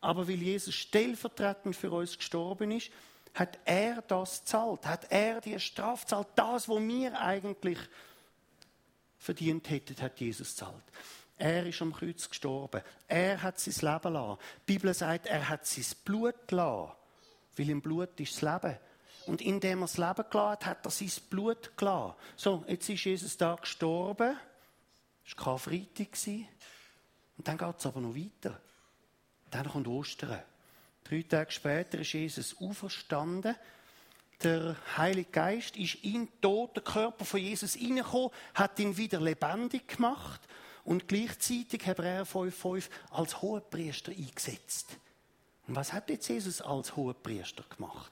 Aber 0.00 0.26
weil 0.26 0.42
Jesus 0.42 0.74
stellvertretend 0.74 1.76
für 1.76 1.92
uns 1.92 2.16
gestorben 2.16 2.70
ist, 2.70 2.90
hat 3.34 3.58
er 3.64 4.02
das 4.02 4.44
zahlt, 4.44 4.86
hat 4.86 5.10
er 5.10 5.40
die 5.40 5.60
Strafe 5.60 6.06
zahlt, 6.06 6.28
das, 6.36 6.68
wo 6.68 6.80
wir 6.80 7.20
eigentlich 7.20 7.78
verdient 9.20 9.68
hätten, 9.70 10.00
hat 10.02 10.18
Jesus 10.18 10.56
zahlt. 10.56 10.82
Er 11.36 11.64
ist 11.66 11.80
am 11.80 11.92
Kreuz 11.92 12.28
gestorben. 12.28 12.82
Er 13.06 13.40
hat 13.42 13.60
sein 13.60 13.92
Leben 13.92 14.12
lassen. 14.12 14.40
Die 14.66 14.72
Bibel 14.72 14.92
sagt, 14.92 15.26
er 15.26 15.48
hat 15.48 15.66
sein 15.66 15.84
Blut 16.04 16.50
lassen. 16.50 16.92
Weil 17.56 17.70
im 17.70 17.80
Blut 17.80 18.18
ist 18.18 18.42
das 18.42 18.42
Leben. 18.42 18.78
Und 19.26 19.42
indem 19.42 19.82
er 19.82 19.86
das 19.86 19.98
Leben 19.98 20.24
gelassen 20.30 20.50
hat, 20.50 20.66
hat 20.66 20.84
er 20.84 20.90
sein 20.90 21.10
Blut 21.28 21.76
gelassen. 21.76 22.14
So, 22.36 22.64
jetzt 22.66 22.88
ist 22.88 23.04
Jesus 23.04 23.36
da 23.36 23.54
gestorben. 23.54 24.36
Es 25.24 25.36
war 25.36 25.44
Karfreitag. 25.44 26.08
Und 27.38 27.48
dann 27.48 27.58
geht 27.58 27.78
es 27.78 27.86
aber 27.86 28.00
noch 28.00 28.14
weiter. 28.14 28.60
Dann 29.50 29.68
kommt 29.68 29.88
Ostern. 29.88 30.42
Drei 31.04 31.22
Tage 31.22 31.50
später 31.50 31.98
ist 31.98 32.12
Jesus 32.12 32.56
auferstanden 32.60 33.56
der 34.42 34.76
Heilige 34.96 35.30
Geist 35.30 35.76
ist 35.76 35.96
in 35.96 36.26
den 36.26 36.40
toten 36.40 36.82
Körper 36.82 37.24
von 37.24 37.40
Jesus 37.40 37.74
hineingekommen, 37.74 38.30
hat 38.54 38.78
ihn 38.78 38.96
wieder 38.96 39.20
lebendig 39.20 39.88
gemacht 39.88 40.40
und 40.84 41.08
gleichzeitig 41.08 41.86
Hebräer 41.86 42.26
5,5 42.26 42.88
als 43.10 43.42
Hohepriester 43.42 44.12
eingesetzt. 44.12 44.96
Und 45.66 45.76
was 45.76 45.92
hat 45.92 46.10
jetzt 46.10 46.28
Jesus 46.28 46.60
als 46.62 46.96
Hohepriester 46.96 47.64
gemacht? 47.76 48.10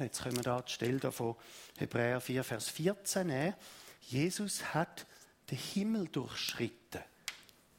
Jetzt 0.00 0.22
können 0.22 0.36
wir 0.36 0.42
da 0.42 0.60
die 0.60 0.72
Stelle 0.72 1.12
von 1.12 1.36
Hebräer 1.76 2.20
4, 2.20 2.42
Vers 2.42 2.68
14 2.70 3.26
nehmen. 3.26 3.54
Jesus 4.00 4.74
hat 4.74 5.06
den 5.50 5.58
Himmel 5.58 6.08
durchschritten. 6.08 7.02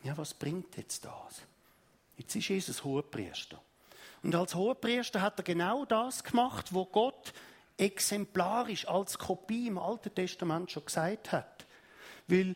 Ja, 0.04 0.18
was 0.18 0.34
bringt 0.34 0.78
jetzt 0.78 1.04
das? 1.04 1.42
Jetzt 2.18 2.36
ist 2.36 2.48
Jesus 2.48 2.84
Hohepriester. 2.84 3.62
Und 4.24 4.34
als 4.34 4.56
Hohepriester 4.56 5.22
hat 5.22 5.40
er 5.40 5.44
genau 5.44 5.86
das 5.86 6.24
gemacht, 6.24 6.74
wo 6.74 6.86
Gott 6.86 7.34
exemplarisch 7.78 8.88
als 8.88 9.18
Kopie 9.18 9.68
im 9.68 9.78
Alten 9.78 10.14
Testament 10.14 10.72
schon 10.72 10.86
gesagt 10.86 11.32
hat. 11.32 11.66
Weil 12.28 12.56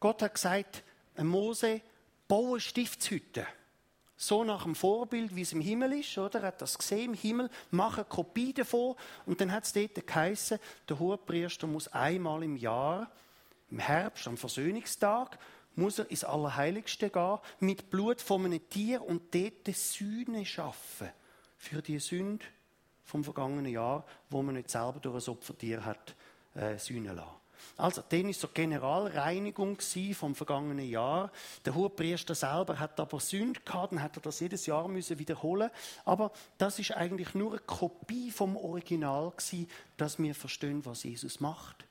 Gott 0.00 0.22
hat 0.22 0.34
gesagt, 0.34 0.82
Mose, 1.18 1.80
baue 2.28 2.60
Stiftshütte. 2.60 3.46
So 4.16 4.44
nach 4.44 4.62
dem 4.62 4.76
Vorbild, 4.76 5.34
wie 5.34 5.42
es 5.42 5.52
im 5.52 5.60
Himmel 5.60 5.94
ist, 5.94 6.16
oder? 6.16 6.40
Er 6.40 6.46
hat 6.48 6.62
das 6.62 6.78
gesehen 6.78 7.12
im 7.12 7.14
Himmel, 7.14 7.50
mache 7.72 8.02
eine 8.02 8.08
Kopie 8.08 8.52
davon. 8.52 8.94
Und 9.26 9.40
dann 9.40 9.50
hat 9.50 9.64
es 9.64 9.72
dort 9.72 10.06
geheißen, 10.06 10.60
der 10.88 10.98
Hohepriester 10.98 11.66
muss 11.66 11.88
einmal 11.88 12.44
im 12.44 12.56
Jahr, 12.56 13.10
im 13.70 13.80
Herbst, 13.80 14.28
am 14.28 14.36
Versöhnungstag, 14.36 15.38
muss 15.74 15.98
er 15.98 16.10
ins 16.10 16.24
Allerheiligste 16.24 17.10
gehen, 17.10 17.38
mit 17.58 17.90
Blut 17.90 18.20
von 18.20 18.44
einem 18.44 18.68
Tier 18.68 19.02
und 19.02 19.34
dort 19.34 19.74
Sühne 19.74 20.46
schaffen. 20.46 21.08
Für 21.56 21.82
die 21.82 21.98
Sünde 21.98 22.44
vom 23.12 23.22
vergangenen 23.22 23.70
Jahr, 23.70 24.06
wo 24.30 24.42
man 24.42 24.54
nicht 24.54 24.70
selber 24.70 24.98
durch 24.98 25.28
ein 25.28 25.32
Opfertier 25.34 25.84
hat 25.84 26.14
äh, 26.54 26.78
sühnen 26.78 27.14
lassen. 27.14 27.28
Also, 27.76 28.02
dann 28.08 28.24
war 28.24 28.32
so 28.32 28.48
Generalreinigung 28.48 29.78
vom 30.14 30.34
vergangenen 30.34 30.88
Jahr. 30.88 31.30
Der 31.64 31.74
Hohepriester 31.74 32.34
selber 32.34 32.78
hat 32.78 32.98
aber 32.98 33.20
Sünde 33.20 33.60
gehabt, 33.60 33.92
dann 33.92 34.02
hat 34.02 34.16
er 34.16 34.22
das 34.22 34.40
jedes 34.40 34.64
Jahr 34.64 34.88
müssen 34.88 35.18
wiederholen. 35.18 35.70
Aber 36.06 36.32
das 36.56 36.78
ist 36.78 36.92
eigentlich 36.92 37.34
nur 37.34 37.50
eine 37.52 37.60
Kopie 37.60 38.30
vom 38.30 38.56
Original 38.56 39.30
gewesen, 39.30 39.68
dass 39.98 40.18
wir 40.18 40.34
verstehen, 40.34 40.84
was 40.86 41.04
Jesus 41.04 41.38
macht. 41.38 41.84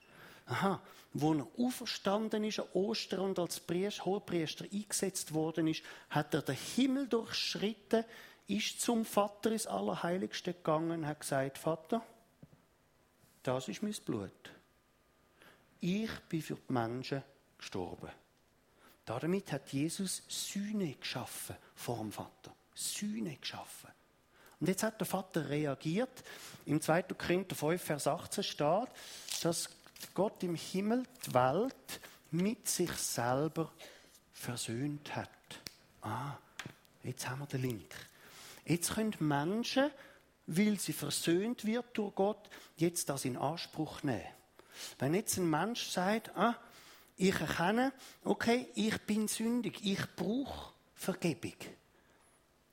Aha, 0.46 0.80
wo 1.14 1.34
er 1.34 1.46
auferstanden 1.56 2.42
ist 2.44 2.58
an 2.58 2.66
Ostern 2.72 3.20
und 3.20 3.38
als 3.38 3.60
Priester, 3.60 4.04
Hohepriester 4.04 4.64
eingesetzt 4.72 5.32
worden 5.32 5.68
ist, 5.68 5.82
hat 6.10 6.34
er 6.34 6.42
den 6.42 6.56
Himmel 6.56 7.06
durchschritten, 7.06 8.04
ist 8.46 8.80
zum 8.80 9.04
Vater 9.04 9.50
ins 9.52 9.66
Allerheiligste 9.66 10.52
gegangen 10.54 10.90
und 10.90 11.06
hat 11.06 11.20
gesagt, 11.20 11.58
Vater, 11.58 12.02
das 13.42 13.68
ist 13.68 13.82
mein 13.82 13.94
Blut. 14.04 14.52
Ich 15.80 16.10
bin 16.28 16.42
für 16.42 16.56
die 16.56 16.72
Menschen 16.72 17.22
gestorben. 17.58 18.10
Damit 19.04 19.50
hat 19.50 19.72
Jesus 19.72 20.22
Sühne 20.28 20.94
geschaffen 20.94 21.56
vor 21.74 21.98
dem 21.98 22.12
Vater. 22.12 22.54
Sühne 22.74 23.36
geschaffen. 23.36 23.90
Und 24.60 24.68
jetzt 24.68 24.84
hat 24.84 25.00
der 25.00 25.06
Vater 25.06 25.48
reagiert. 25.48 26.22
Im 26.66 26.80
2. 26.80 27.02
Korinther 27.02 27.56
5, 27.56 27.82
Vers 27.82 28.06
18 28.06 28.44
steht, 28.44 28.88
dass 29.42 29.68
Gott 30.14 30.42
im 30.44 30.54
Himmel 30.54 31.02
die 31.26 31.34
Welt 31.34 32.00
mit 32.30 32.68
sich 32.68 32.92
selber 32.92 33.72
versöhnt 34.32 35.16
hat. 35.16 35.28
Ah, 36.02 36.36
jetzt 37.02 37.28
haben 37.28 37.40
wir 37.40 37.46
den 37.46 37.62
Link. 37.62 37.92
Jetzt 38.64 38.94
können 38.94 39.14
Menschen, 39.20 39.90
weil 40.46 40.78
sie 40.78 40.92
versöhnt 40.92 41.64
wird 41.64 41.86
durch 41.94 42.14
Gott, 42.14 42.50
jetzt 42.76 43.08
das 43.08 43.24
in 43.24 43.36
Anspruch 43.36 44.02
nehmen. 44.02 44.22
Wenn 44.98 45.14
jetzt 45.14 45.36
ein 45.36 45.48
Mensch 45.48 45.88
sagt, 45.88 46.36
ah, 46.36 46.56
ich 47.16 47.38
erkenne, 47.40 47.92
okay, 48.24 48.68
ich 48.74 49.00
bin 49.02 49.28
sündig, 49.28 49.80
ich 49.84 50.00
brauche 50.16 50.72
Vergebung, 50.94 51.54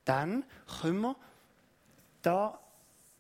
dann 0.05 0.43
können 0.81 1.01
wir 1.01 1.15
da 2.21 2.59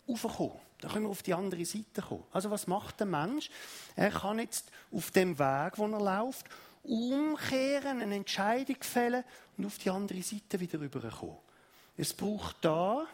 raufkommen. 0.07 0.59
Dann 0.81 0.91
können 0.91 1.05
wir 1.05 1.09
auf 1.09 1.23
die 1.23 1.33
andere 1.33 1.65
Seite 1.65 2.01
kommen. 2.01 2.23
Also 2.31 2.49
was 2.51 2.67
macht 2.67 2.99
der 2.99 3.07
Mensch? 3.07 3.49
Er 3.95 4.11
kann 4.11 4.39
jetzt 4.39 4.71
auf 4.91 5.11
dem 5.11 5.37
Weg, 5.37 5.77
wo 5.77 5.85
er 5.85 5.99
läuft, 5.99 6.45
umkehren, 6.83 8.01
eine 8.01 8.15
Entscheidung 8.15 8.77
fällen 8.79 9.23
und 9.57 9.65
auf 9.65 9.77
die 9.77 9.89
andere 9.89 10.21
Seite 10.21 10.59
wieder 10.59 10.79
rüberkommen. 10.79 11.37
Es 11.99 12.13
braucht 12.13 12.55
da 12.61 13.05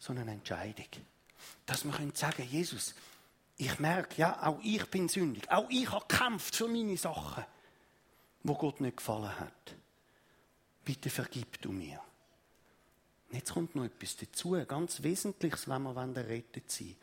so 0.00 0.12
eine 0.12 0.28
Entscheidung, 0.28 0.88
dass 1.64 1.84
wir 1.84 1.92
sagen 1.92 2.36
können 2.36 2.48
Jesus, 2.50 2.92
ich 3.56 3.78
merke, 3.78 4.16
ja, 4.16 4.44
auch 4.44 4.58
ich 4.64 4.84
bin 4.86 5.08
sündig. 5.08 5.48
Auch 5.48 5.70
ich 5.70 5.88
habe 5.88 6.04
gekämpft 6.08 6.56
für 6.56 6.66
meine 6.66 6.96
Sachen, 6.96 7.44
wo 8.42 8.54
Gott 8.56 8.80
nicht 8.80 8.96
gefallen 8.96 9.38
hat. 9.38 9.76
Bitte 10.84 11.08
vergib 11.08 11.62
du 11.62 11.70
mir. 11.70 12.00
Und 13.30 13.36
jetzt 13.36 13.52
kommt 13.52 13.76
noch 13.76 13.84
etwas 13.84 14.16
dazu, 14.16 14.60
ganz 14.66 15.00
Wesentliches, 15.04 15.68
wenn 15.68 15.82
wir 15.82 15.94
errettet 15.96 16.68
sein 16.72 16.96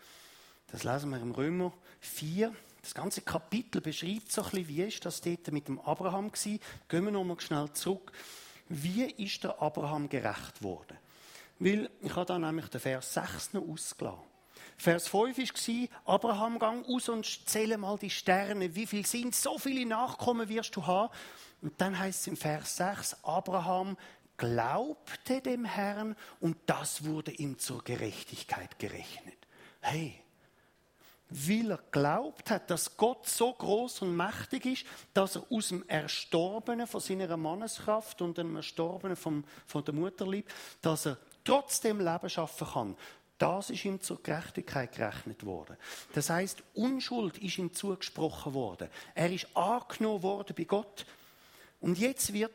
Das 0.68 0.84
lesen 0.84 1.12
wir 1.12 1.22
im 1.22 1.32
Römer 1.32 1.72
4. 2.02 2.54
Das 2.82 2.94
ganze 2.94 3.22
Kapitel 3.22 3.80
beschreibt 3.80 4.30
so 4.30 4.42
ein 4.42 4.50
bisschen, 4.50 4.68
wie 4.68 4.82
ist 4.84 5.06
das 5.06 5.22
dort 5.22 5.50
mit 5.54 5.70
dem 5.70 5.80
Abraham 5.80 6.34
war. 6.34 6.60
Gehen 6.90 7.06
wir 7.06 7.12
nochmal 7.12 7.40
schnell 7.40 7.72
zurück. 7.72 8.12
Wie 8.74 9.04
ist 9.04 9.44
der 9.44 9.62
Abraham 9.62 10.08
gerecht 10.08 10.64
worden? 10.64 10.98
Weil 11.60 11.90
ich 12.02 12.16
habe 12.16 12.26
da 12.26 12.40
nämlich 12.40 12.70
den 12.70 12.80
Vers 12.80 13.14
6 13.14 13.54
noch 13.54 13.68
ausgelassen. 13.68 14.24
Vers 14.78 15.10
5 15.10 15.38
war, 15.38 16.16
Abraham, 16.16 16.58
gang 16.58 16.88
aus 16.88 17.10
und 17.10 17.26
zähle 17.50 17.78
mal 17.78 17.98
die 17.98 18.10
Sterne. 18.10 18.74
Wie 18.74 18.88
viel 18.88 19.06
sind? 19.06 19.36
So 19.36 19.58
viele 19.58 19.86
Nachkommen 19.86 20.48
wirst 20.48 20.76
du 20.78 20.88
haben. 20.88 21.14
Und 21.62 21.80
dann 21.82 22.00
heißt 22.00 22.22
es 22.22 22.28
im 22.28 22.38
Vers 22.38 22.78
6, 22.78 23.24
Abraham 23.24 23.98
glaubte 24.38 25.42
dem 25.42 25.66
Herrn 25.66 26.16
und 26.40 26.58
das 26.66 27.04
wurde 27.04 27.32
ihm 27.32 27.60
zur 27.60 27.84
Gerechtigkeit 27.84 28.80
gerechnet. 28.80 29.38
Hey, 29.82 30.21
weil 31.32 31.72
er 31.72 31.80
glaubt 31.92 32.52
hat, 32.52 32.70
dass 32.70 32.98
Gott 32.98 33.28
so 33.28 33.54
groß 33.54 34.02
und 34.02 34.16
mächtig 34.16 34.66
ist, 34.66 34.86
dass 35.14 35.38
er 35.38 35.46
aus 35.50 35.70
dem 35.70 35.88
Erstorbenen 35.88 36.88
von 36.88 37.00
seiner 37.00 37.38
Manneskraft 37.38 38.22
und 38.22 38.38
dem 38.38 38.58
Erstorbenen 38.58 39.16
vom, 39.16 39.46
von 39.66 39.84
der 39.84 39.94
Mutterlieb, 39.94 40.52
dass 40.82 41.08
er 41.08 41.18
trotzdem 41.44 42.00
Leben 42.00 42.30
schaffen 42.30 42.68
kann. 42.68 42.98
Das 43.38 43.72
ist 43.72 43.86
ihm 43.86 44.00
zur 44.02 44.22
Gerechtigkeit 44.22 44.92
gerechnet 44.92 45.46
worden. 45.46 45.78
Das 46.14 46.30
heißt, 46.30 46.62
Unschuld 46.76 47.40
ist 47.40 47.58
ihm 47.58 47.74
zugesprochen 47.74 48.54
worden. 48.54 48.90
Er 49.16 49.32
ist 49.32 49.48
angenommen 49.56 50.22
worden 50.22 50.54
bei 50.56 50.66
Gott. 50.66 51.06
Und 51.80 51.98
jetzt 51.98 52.34
wird 52.34 52.52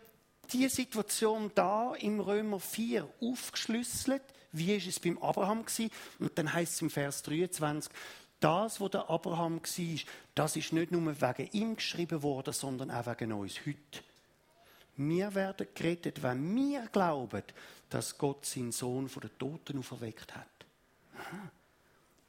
die 0.53 0.69
Situation 0.69 1.51
da 1.55 1.95
im 1.97 2.21
Römer 2.21 2.61
4 2.61 3.09
aufgeschlüsselt. 3.21 4.23
Wie 4.53 4.75
ist 4.75 4.87
es 4.87 5.01
beim 5.01 5.19
Abraham 5.19 5.65
gewesen? 5.65 5.91
Und 6.21 6.39
dann 6.39 6.53
heißt 6.53 6.75
es 6.75 6.83
im 6.83 6.91
Vers 6.91 7.23
23, 7.25 7.93
das, 8.41 8.81
wo 8.81 8.89
der 8.89 9.09
Abraham 9.09 9.61
war, 9.61 10.01
das 10.35 10.57
ist 10.57 10.73
nicht 10.73 10.93
nur 10.93 11.21
wegen 11.21 11.51
ihm 11.53 11.77
geschrieben 11.77 12.23
worden, 12.23 12.53
sondern 12.53 12.91
auch 12.91 13.07
wegen 13.07 13.33
uns 13.33 13.61
heute. 13.67 14.03
Wir 14.97 15.35
werden 15.35 15.67
gerettet, 15.75 16.23
wenn 16.23 16.55
wir 16.55 16.87
glauben, 16.89 17.43
dass 17.91 18.17
Gott 18.17 18.45
seinen 18.47 18.73
Sohn 18.73 19.09
von 19.09 19.23
den 19.23 19.39
Toten 19.39 19.79
auferweckt 19.79 20.35
hat. 20.35 20.47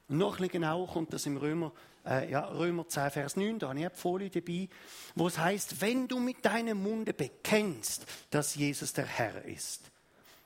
Und 0.08 0.18
noch 0.18 0.32
ein 0.34 0.36
bisschen 0.38 0.52
genauer 0.52 0.88
kommt 0.88 1.12
das 1.12 1.26
im 1.26 1.36
Römer, 1.36 1.72
äh, 2.06 2.30
ja, 2.30 2.46
Römer 2.46 2.88
10, 2.88 3.10
Vers 3.10 3.36
9, 3.36 3.58
da 3.58 3.68
habe 3.68 3.78
ich 3.78 3.86
eine 3.86 3.94
Folie 3.94 4.30
dabei, 4.30 4.68
wo 5.14 5.28
es 5.28 5.38
heißt, 5.38 5.80
wenn 5.80 6.08
du 6.08 6.18
mit 6.18 6.44
deinem 6.44 6.82
Munde 6.82 7.12
bekennst, 7.12 8.06
dass 8.30 8.54
Jesus 8.54 8.92
der 8.92 9.06
Herr 9.06 9.44
ist. 9.44 9.90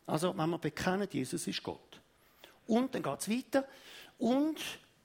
Also, 0.06 0.36
wenn 0.36 0.50
wir 0.50 0.58
bekennen, 0.58 1.08
Jesus 1.10 1.46
ist 1.46 1.62
Gott. 1.62 2.00
Und 2.66 2.94
dann 2.94 3.02
geht 3.02 3.20
es 3.20 3.28
weiter. 3.28 3.68
Und 4.18 4.58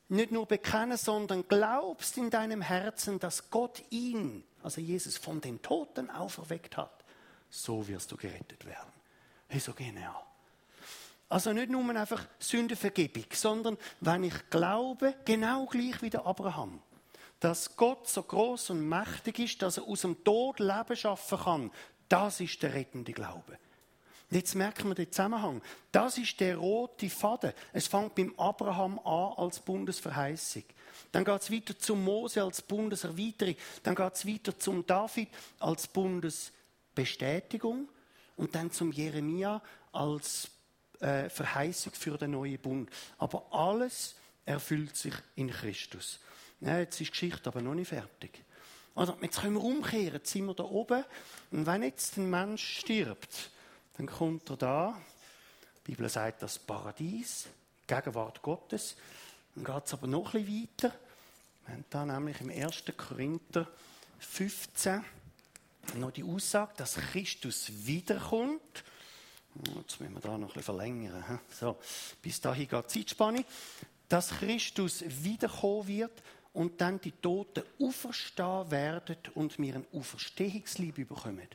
nicht 0.09 0.31
nur 0.31 0.45
bekennen, 0.45 0.97
sondern 0.97 1.47
glaubst 1.47 2.17
in 2.17 2.29
deinem 2.29 2.61
Herzen, 2.61 3.19
dass 3.19 3.49
Gott 3.49 3.83
ihn, 3.89 4.43
also 4.63 4.81
Jesus, 4.81 5.17
von 5.17 5.41
den 5.41 5.61
Toten 5.61 6.09
auferweckt 6.09 6.77
hat, 6.77 7.03
so 7.49 7.87
wirst 7.87 8.11
du 8.11 8.17
gerettet 8.17 8.65
werden. 8.65 8.91
Hey, 9.47 9.59
so 9.59 9.73
genial. 9.73 10.23
Also 11.29 11.51
nicht 11.51 11.69
nur 11.69 11.89
einfach 11.95 12.25
Sündenvergebung, 12.39 13.25
sondern 13.33 13.77
wenn 13.99 14.23
ich 14.23 14.49
glaube, 14.49 15.15
genau 15.25 15.65
gleich 15.65 16.01
wie 16.01 16.09
der 16.09 16.25
Abraham, 16.25 16.81
dass 17.39 17.75
Gott 17.75 18.07
so 18.07 18.23
groß 18.23 18.71
und 18.71 18.87
mächtig 18.87 19.39
ist, 19.39 19.61
dass 19.61 19.77
er 19.77 19.83
aus 19.83 20.01
dem 20.01 20.23
Tod 20.23 20.59
Leben 20.59 20.95
schaffen 20.95 21.37
kann, 21.37 21.71
das 22.07 22.39
ist 22.39 22.63
der 22.63 22.73
rettende 22.73 23.11
Glaube. 23.11 23.59
Jetzt 24.29 24.55
merken 24.55 24.89
wir 24.89 24.95
den 24.95 25.11
Zusammenhang. 25.11 25.61
Das 25.91 26.17
ist 26.17 26.39
der 26.39 26.57
rote 26.57 27.09
Faden. 27.09 27.53
Es 27.71 27.87
fängt 27.87 28.15
beim 28.15 28.33
Abraham 28.37 28.99
an 28.99 29.33
als 29.37 29.59
Bundesverheißung. 29.59 30.63
Dann 31.13 31.23
geht 31.23 31.41
es 31.41 31.51
weiter 31.51 31.79
zum 31.79 32.03
Mose 32.03 32.43
als 32.43 32.61
Bundeserweiterung. 32.61 33.55
Dann 33.83 33.95
geht 33.95 34.13
es 34.13 34.27
weiter 34.27 34.59
zum 34.59 34.85
David 34.85 35.29
als 35.59 35.87
Bundesbestätigung. 35.87 37.87
Und 38.35 38.53
dann 38.53 38.71
zum 38.71 38.91
Jeremia 38.91 39.61
als 39.93 40.49
äh, 40.99 41.29
Verheißung 41.29 41.93
für 41.93 42.17
den 42.17 42.31
neuen 42.31 42.59
Bund. 42.59 42.89
Aber 43.17 43.45
alles 43.51 44.15
erfüllt 44.45 44.95
sich 44.95 45.13
in 45.35 45.49
Christus. 45.49 46.19
Ja, 46.59 46.79
jetzt 46.79 46.99
ist 46.99 47.07
die 47.07 47.11
Geschichte 47.11 47.47
aber 47.47 47.61
noch 47.61 47.75
nicht 47.75 47.89
fertig. 47.89 48.43
Oder 48.95 49.15
jetzt 49.21 49.41
können 49.41 49.53
wir 49.53 49.63
umkehren, 49.63 50.15
jetzt 50.15 50.31
sind 50.31 50.47
wir 50.47 50.55
da 50.55 50.63
oben. 50.63 51.03
Und 51.51 51.65
wenn 51.65 51.83
jetzt 51.83 52.17
ein 52.17 52.29
Mensch 52.29 52.79
stirbt, 52.79 53.51
dann 53.97 54.07
kommt 54.07 54.49
er 54.49 54.57
da. 54.57 55.01
Die 55.79 55.91
Bibel 55.91 56.07
sagt 56.09 56.43
das 56.43 56.59
Paradies, 56.59 57.47
Gegenwart 57.85 58.41
Gottes. 58.41 58.95
Dann 59.55 59.63
geht 59.63 59.85
es 59.85 59.93
aber 59.93 60.07
noch 60.07 60.33
ein 60.33 60.45
bisschen 60.45 60.69
weiter. 60.69 60.95
Wir 61.65 61.73
haben 61.73 61.85
da 61.89 62.05
nämlich 62.05 62.41
im 62.41 62.49
1. 62.49 62.83
Korinther 62.95 63.67
15 64.19 65.03
noch 65.95 66.11
die 66.11 66.23
Aussage, 66.23 66.73
dass 66.77 66.95
Christus 66.95 67.71
wiederkommt 67.85 68.83
Jetzt 69.75 69.99
müssen 69.99 70.13
wir 70.13 70.21
da 70.21 70.37
noch 70.37 70.49
ein 70.49 70.53
bisschen 70.53 70.63
verlängern. 70.63 71.39
So, 71.51 71.77
bis 72.21 72.39
dahin 72.39 72.67
geht 72.67 72.83
die 72.93 73.05
Zeitspanne. 73.05 73.45
Dass 74.09 74.29
Christus 74.29 75.03
wiederkommen 75.05 75.87
wird 75.87 76.23
und 76.53 76.79
dann 76.79 77.01
die 77.01 77.11
Toten 77.11 77.63
auferstehen 77.79 78.71
werden 78.71 79.17
und 79.35 79.59
wir 79.59 79.75
ein 79.75 79.85
Auferstehungslieb 79.93 80.95
bekommen. 80.95 81.47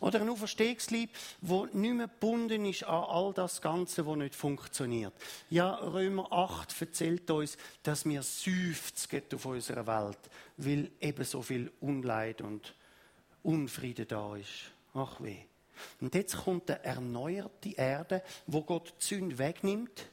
Oder 0.00 0.20
ein 0.20 0.28
Auferstehungslieb, 0.28 1.10
wo 1.40 1.66
nicht 1.66 1.94
mehr 1.94 2.08
gebunden 2.08 2.64
ist 2.64 2.84
an 2.84 3.04
all 3.04 3.32
das 3.32 3.60
Ganze, 3.60 4.06
was 4.06 4.16
nicht 4.16 4.34
funktioniert. 4.34 5.12
Ja, 5.48 5.74
Römer 5.74 6.32
8 6.32 6.80
erzählt 6.80 7.30
uns, 7.30 7.56
dass 7.82 8.04
wir 8.04 8.22
seufzen 8.22 9.22
auf 9.34 9.44
unserer 9.44 9.86
Welt, 9.86 10.18
weil 10.56 10.90
eben 11.00 11.24
so 11.24 11.42
viel 11.42 11.72
Unleid 11.80 12.40
und 12.40 12.74
Unfrieden 13.42 14.06
da 14.06 14.36
ist. 14.36 14.70
Ach 14.94 15.20
weh. 15.20 15.38
Und 16.00 16.14
jetzt 16.14 16.36
kommt 16.36 16.70
eine 16.70 16.84
erneuerte 16.84 17.70
Erde, 17.70 18.22
wo 18.46 18.62
Gott 18.62 18.94
die 19.00 19.04
Sünde 19.04 19.38
wegnimmt. 19.38 20.06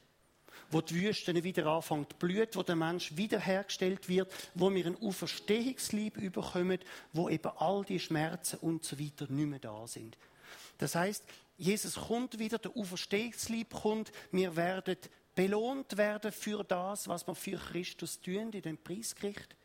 Wo 0.72 0.82
die 0.82 0.96
Wüste 0.96 1.44
wieder 1.44 1.66
anfängt 1.68 2.14
zu 2.14 2.18
blühen, 2.18 2.48
wo 2.54 2.64
der 2.64 2.76
Mensch 2.76 3.16
wiederhergestellt 3.16 4.10
wird, 4.10 4.32
wo 4.54 4.74
wir 4.74 4.86
ein 4.86 5.02
Auferstehungslieb 5.02 6.18
überkommen, 6.18 6.80
wo 7.14 7.30
eben 7.30 7.52
all 7.58 7.84
die 7.86 8.00
Schmerzen 8.00 8.58
und 8.58 8.84
so 8.84 9.00
weiter 9.00 9.32
nicht 9.32 9.48
mehr 9.48 9.60
da 9.60 9.88
sind. 9.88 10.18
Das 10.78 10.96
heißt, 10.96 11.24
Jesus 11.58 11.96
kommt 11.96 12.38
wieder, 12.38 12.60
der 12.60 12.76
Auferstehungslieb 12.76 13.74
kommt, 13.74 14.12
wir 14.32 14.56
werden 14.56 14.98
belohnt 15.38 15.98
werden 15.98 16.32
für 16.32 16.64
das, 16.64 17.08
was 17.08 17.28
wir 17.28 17.36
für 17.36 17.58
Christus 17.58 18.20
tun 18.20 18.52
in 18.52 18.62
dem 18.62 18.78
Preisgericht. 18.78 19.56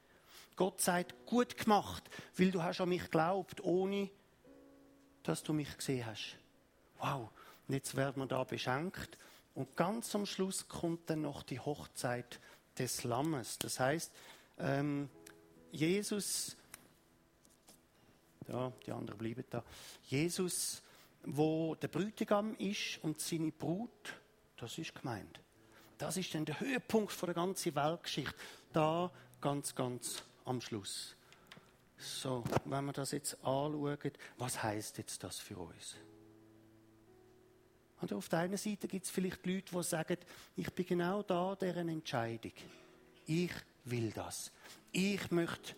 Gott 0.55 0.83
sagt, 0.83 1.27
gut 1.27 1.57
gemacht, 1.57 2.05
weil 2.37 2.51
du 2.51 2.63
hast 2.63 2.81
an 2.81 2.91
mich 2.91 3.05
geglaubt, 3.05 3.65
ohne 3.65 4.11
dass 5.23 5.43
du 5.43 5.55
mich 5.55 5.75
gesehen 5.77 6.05
hast. 6.05 6.37
Wow, 6.99 7.31
und 7.67 7.75
jetzt 7.75 7.97
werden 7.97 8.23
wir 8.23 8.27
da 8.27 8.45
beschenkt. 8.45 9.17
Und 9.55 9.77
ganz 9.77 10.15
am 10.15 10.27
Schluss 10.27 10.67
kommt 10.69 11.11
dann 11.11 11.23
noch 11.23 11.43
die 11.43 11.61
Hochzeit 11.61 12.41
des 12.79 13.05
Lammes. 13.05 13.59
Das 13.59 13.79
heißt, 13.79 14.13
ähm, 14.59 15.09
Jesus, 15.71 16.57
ja, 18.49 18.73
die 18.87 18.93
anderen 18.93 19.19
bleiben 19.19 19.45
da. 19.51 19.63
Jesus, 20.05 20.83
wo 21.25 21.75
der 21.75 21.89
Bräutigam 21.89 22.55
ist 22.57 22.99
und 23.03 23.21
seine 23.21 23.53
Brut, 23.53 24.15
das 24.57 24.79
ist 24.79 24.95
gemeint. 24.95 25.41
Das 25.99 26.17
ist 26.17 26.35
dann 26.35 26.45
der 26.45 26.59
Höhepunkt 26.59 27.21
der 27.23 27.35
ganzen 27.35 27.75
Weltgeschichte. 27.75 28.35
Da 28.73 29.11
ganz, 29.41 29.75
ganz 29.75 30.23
am 30.45 30.61
Schluss. 30.61 31.15
So, 31.99 32.43
wenn 32.65 32.85
wir 32.87 32.93
das 32.93 33.13
jetzt 33.13 33.35
anschauen, 33.45 33.99
was 34.37 34.63
heißt 34.63 34.99
jetzt 34.99 35.23
das 35.23 35.39
für 35.39 35.57
uns? 35.57 35.97
Und 38.03 38.13
auf 38.13 38.29
der 38.29 38.41
einen 38.41 38.57
Seite 38.57 38.89
gibt 38.89 39.05
es 39.05 39.13
vielleicht 39.13 39.47
Leute, 39.47 39.73
die 39.73 39.83
sagen, 39.85 40.17
ich 40.57 40.71
bin 40.73 40.85
genau 40.85 41.23
da, 41.23 41.55
deren 41.55 41.89
Entscheidung. 41.89 42.53
Ich 43.27 43.53
will 43.85 44.11
das. 44.11 44.51
Ich 44.91 45.31
möchte 45.31 45.77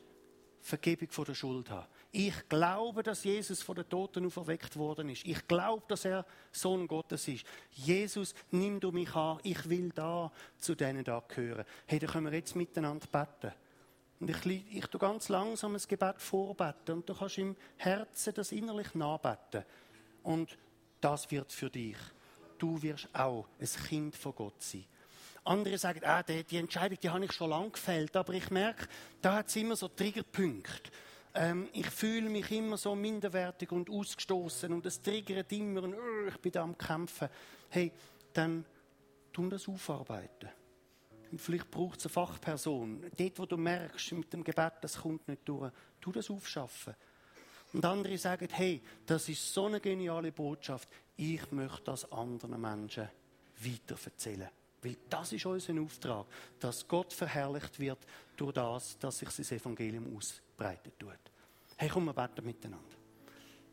Vergebung 0.63 1.11
von 1.11 1.27
der 1.27 1.35
Schuld 1.35 1.69
haben. 1.69 1.87
Ich 2.11 2.49
glaube, 2.49 3.03
dass 3.03 3.25
Jesus 3.25 3.61
von 3.61 3.77
den 3.77 3.87
Toten 3.91 4.25
auferweckt 4.25 4.75
worden 4.77 5.11
ist. 5.11 5.27
Ich 5.27 5.47
glaube, 5.47 5.85
dass 5.87 6.07
er 6.07 6.25
Sohn 6.51 6.89
Gottes 6.89 7.29
ist. 7.29 7.45
Jesus, 7.73 8.35
nimm 8.51 8.81
du 8.81 8.91
mich 8.91 9.15
an. 9.15 9.39
Ich 9.43 9.69
will 9.69 9.91
da 9.95 10.33
zu 10.57 10.75
denen 10.75 11.05
da 11.05 11.23
gehören. 11.29 11.67
Hey, 11.85 11.99
dann 11.99 12.09
können 12.09 12.33
wir 12.33 12.39
jetzt 12.39 12.57
miteinander 12.57 13.07
beten. 13.07 13.53
Und 14.19 14.31
ich, 14.31 14.75
ich 14.75 14.87
tue 14.87 14.99
ganz 14.99 15.29
langsam 15.29 15.75
ein 15.75 15.83
Gebet 15.87 16.23
vorbeten 16.23 16.95
und 16.95 17.09
du 17.09 17.15
kannst 17.15 17.37
im 17.37 17.55
Herzen 17.77 18.33
das 18.33 18.51
innerlich 18.51 18.95
nachbeten. 18.95 19.65
Und 20.23 20.57
das 21.05 21.31
wird 21.31 21.53
für 21.53 21.69
dich. 21.69 21.99
Du 22.59 22.81
wirst 22.81 23.09
auch 23.13 23.47
ein 23.61 23.69
Kind 23.89 24.17
von 24.17 24.35
Gott 24.35 24.63
sein. 24.63 24.87
Andere 25.45 25.77
sagen, 25.77 26.01
ah, 26.05 26.23
die, 26.23 26.43
die 26.45 26.57
Entscheidung, 26.57 26.99
die 26.99 27.11
habe 27.11 27.25
ich 27.27 27.33
schon 27.33 27.51
lange 27.51 27.71
gefällt, 27.71 28.17
aber 28.17 28.33
ich 28.33 28.51
merke, 28.51 28.87
da 29.21 29.37
hat 29.37 29.49
es 29.49 29.57
immer 29.57 29.77
so 29.77 29.89
Triggerpunkte. 29.89 30.91
Ähm, 31.35 31.69
ich 31.75 31.91
fühle 31.91 32.31
mich 32.31 32.51
immer 32.51 32.79
so 32.79 32.95
minderwertig 32.95 33.71
und 33.71 33.91
ausgestoßen 33.91 34.73
und 34.73 34.87
es 34.87 35.03
triggert 35.03 35.53
immer 35.53 35.83
und 35.83 35.95
uh, 35.95 36.29
ich 36.29 36.39
bin 36.39 36.53
da 36.53 36.63
am 36.63 36.79
Kämpfen. 36.79 37.29
Hey, 37.69 37.93
dann 38.33 38.65
tun 39.33 39.51
das 39.51 39.69
aufarbeiten. 39.69 40.49
Und 41.31 41.41
vielleicht 41.41 41.71
braucht 41.71 41.99
es 41.99 42.07
eine 42.07 42.13
Fachperson. 42.13 43.11
Dort, 43.15 43.39
wo 43.39 43.45
du 43.45 43.59
merkst, 43.59 44.13
mit 44.13 44.33
dem 44.33 44.45
Gebet, 44.45 44.75
das 44.81 44.97
kommt 45.03 45.29
nicht 45.29 45.47
durch, 45.47 45.71
tu 46.01 46.13
das 46.13 46.31
aufschaffen. 46.31 46.95
Und 47.75 47.85
andere 47.85 48.17
sagen, 48.17 48.49
hey, 48.53 48.81
das 49.05 49.29
ist 49.29 49.53
so 49.53 49.67
eine 49.67 49.81
geniale 49.81 50.31
Botschaft, 50.31 50.89
ich 51.17 51.51
möchte 51.51 51.83
das 51.83 52.11
anderen 52.13 52.61
Menschen 52.61 53.09
weiter 53.59 53.97
erzählen. 54.05 54.49
Weil 54.81 54.97
das 55.11 55.33
ist 55.33 55.45
unser 55.45 55.81
Auftrag, 55.81 56.27
dass 56.61 56.87
Gott 56.87 57.13
verherrlicht 57.13 57.81
wird 57.81 57.99
durch 58.37 58.53
das, 58.53 58.97
dass 58.99 59.19
sich 59.19 59.29
das 59.29 59.51
Evangelium 59.51 60.17
ausbreitet 60.17 60.99
tut. 60.99 61.19
Hey, 61.77 61.89
komm, 61.89 62.05
wir 62.05 62.13
beten 62.13 62.45
miteinander. 62.45 62.97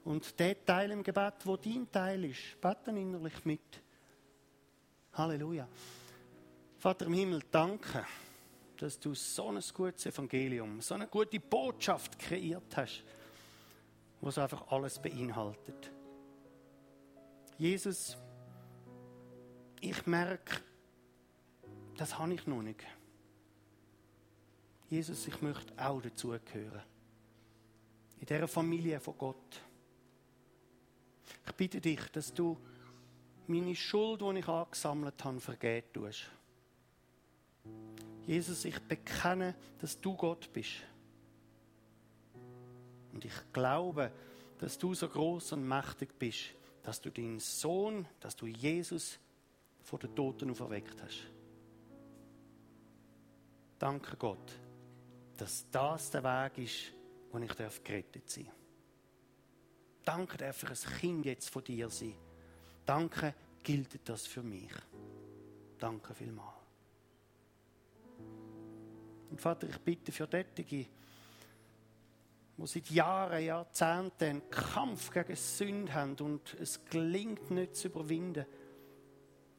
Und 0.03 0.39
der 0.39 0.65
Teil 0.65 0.89
im 0.91 1.03
Gebet, 1.03 1.35
wo 1.43 1.55
dein 1.57 1.91
Teil 1.91 2.25
ist, 2.25 2.59
beten 2.59 2.97
innerlich 2.97 3.45
mit. 3.45 3.81
Halleluja. 5.13 5.67
Vater 6.79 7.05
im 7.05 7.13
Himmel, 7.13 7.43
danke, 7.51 8.03
dass 8.77 8.99
du 8.99 9.13
so 9.13 9.49
ein 9.49 9.61
gutes 9.75 10.07
Evangelium, 10.07 10.81
so 10.81 10.95
eine 10.95 11.05
gute 11.05 11.39
Botschaft 11.39 12.17
kreiert 12.17 12.75
hast 12.75 13.03
was 14.21 14.37
einfach 14.37 14.71
alles 14.71 14.99
beinhaltet. 14.99 15.91
Jesus, 17.57 18.17
ich 19.79 20.05
merke, 20.05 20.61
das 21.97 22.17
habe 22.17 22.33
ich 22.33 22.45
noch 22.47 22.61
nicht. 22.61 22.83
Jesus, 24.89 25.27
ich 25.27 25.41
möchte 25.41 25.73
auch 25.77 26.01
dazugehören. 26.01 26.83
In 28.19 28.25
dieser 28.25 28.47
Familie 28.47 28.99
von 28.99 29.17
Gott. 29.17 29.61
Ich 31.45 31.51
bitte 31.53 31.81
dich, 31.81 32.01
dass 32.11 32.33
du 32.33 32.57
meine 33.47 33.75
Schuld, 33.75 34.21
die 34.21 34.39
ich 34.39 34.47
angesammelt 34.47 35.23
habe, 35.23 35.39
vergeben 35.39 35.87
tust. 35.93 36.29
Jesus, 38.27 38.65
ich 38.65 38.79
bekenne, 38.79 39.55
dass 39.79 39.99
du 39.99 40.15
Gott 40.15 40.51
bist. 40.53 40.83
Und 43.13 43.25
ich 43.25 43.33
glaube, 43.53 44.11
dass 44.59 44.77
du 44.77 44.93
so 44.93 45.07
groß 45.07 45.53
und 45.53 45.67
mächtig 45.67 46.17
bist, 46.17 46.53
dass 46.83 47.01
du 47.01 47.09
deinen 47.09 47.39
Sohn, 47.39 48.07
dass 48.19 48.35
du 48.35 48.47
Jesus 48.47 49.19
vor 49.81 49.99
den 49.99 50.15
Toten 50.15 50.49
auferweckt 50.51 51.01
hast. 51.01 51.27
Danke 53.79 54.15
Gott, 54.17 54.51
dass 55.37 55.65
das 55.71 56.11
der 56.11 56.23
Weg 56.23 56.57
ist, 56.59 56.93
wo 57.31 57.39
ich 57.39 57.83
gerettet 57.83 58.29
sein 58.29 58.45
darf. 58.45 58.55
Danke 60.03 60.37
darf 60.37 60.63
ein 60.63 60.99
Kind 60.99 61.25
jetzt 61.25 61.49
von 61.49 61.63
dir 61.63 61.89
sein. 61.89 62.15
Danke 62.85 63.33
gilt 63.63 64.07
das 64.07 64.27
für 64.27 64.43
mich. 64.43 64.71
Danke 65.77 66.13
vielmals. 66.13 66.57
Und 69.29 69.39
Vater, 69.39 69.69
ich 69.69 69.77
bitte 69.79 70.11
für 70.11 70.29
Tätige, 70.29 70.87
die 72.61 72.67
seit 72.67 72.89
Jahren, 72.91 73.43
Jahrzehnten 73.43 74.23
einen 74.23 74.49
Kampf 74.49 75.11
gegen 75.11 75.35
Sünde 75.35 75.93
haben 75.93 76.15
und 76.19 76.53
es 76.59 76.83
gelingt 76.85 77.51
nicht 77.51 77.75
zu 77.75 77.87
überwinden. 77.87 78.45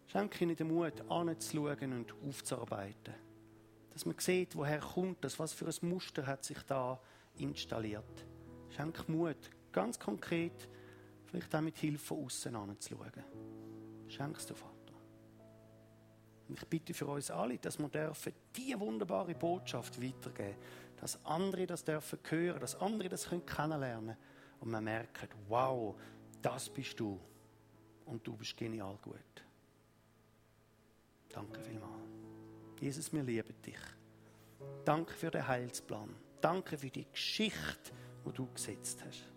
Schenke 0.06 0.44
ihnen 0.44 0.56
den 0.56 0.68
Mut, 0.68 1.00
anzuschauen 1.08 1.92
und 1.92 2.14
aufzuarbeiten. 2.26 3.14
Dass 3.92 4.06
man 4.06 4.18
sieht, 4.18 4.56
woher 4.56 4.80
kommt 4.80 5.24
das, 5.24 5.38
was 5.38 5.52
für 5.52 5.66
ein 5.66 5.88
Muster 5.88 6.26
hat 6.26 6.44
sich 6.44 6.62
da 6.62 7.00
installiert. 7.36 8.26
Schenke 8.70 9.10
Mut, 9.10 9.50
ganz 9.72 9.98
konkret, 9.98 10.68
vielleicht 11.26 11.54
auch 11.54 11.60
mit 11.60 11.78
Hilfe 11.78 12.04
von 12.04 12.24
außen 12.24 12.54
anzuschauen. 12.54 13.12
Schenke 14.08 14.38
es 14.38 14.46
dir, 14.46 14.54
Vater. 14.54 14.72
Und 16.48 16.58
ich 16.58 16.68
bitte 16.68 16.92
für 16.92 17.06
uns 17.06 17.30
alle, 17.30 17.58
dass 17.58 17.78
wir 17.78 17.88
dürfen 17.88 18.34
diese 18.54 18.78
wunderbare 18.78 19.34
Botschaft 19.34 20.00
weitergeben 20.02 20.56
dass 21.02 21.18
andere 21.26 21.66
das 21.66 21.82
dürfen 21.84 22.20
hören, 22.28 22.60
dass 22.60 22.76
andere 22.76 23.08
das 23.08 23.28
können 23.28 23.44
kennenlernen 23.44 24.16
und 24.60 24.70
man 24.70 24.84
merkt, 24.84 25.34
wow, 25.48 25.96
das 26.40 26.68
bist 26.68 27.00
du 27.00 27.18
und 28.06 28.24
du 28.24 28.36
bist 28.36 28.56
genial 28.56 28.96
gut. 29.02 29.44
Danke 31.28 31.60
vielmals. 31.60 31.90
Jesus, 32.80 33.12
wir 33.12 33.24
lieben 33.24 33.60
dich. 33.62 33.80
Danke 34.84 35.12
für 35.12 35.32
den 35.32 35.44
Heilsplan. 35.44 36.14
Danke 36.40 36.78
für 36.78 36.90
die 36.90 37.10
Geschichte, 37.10 37.90
die 38.24 38.32
du 38.32 38.46
gesetzt 38.52 39.02
hast. 39.04 39.31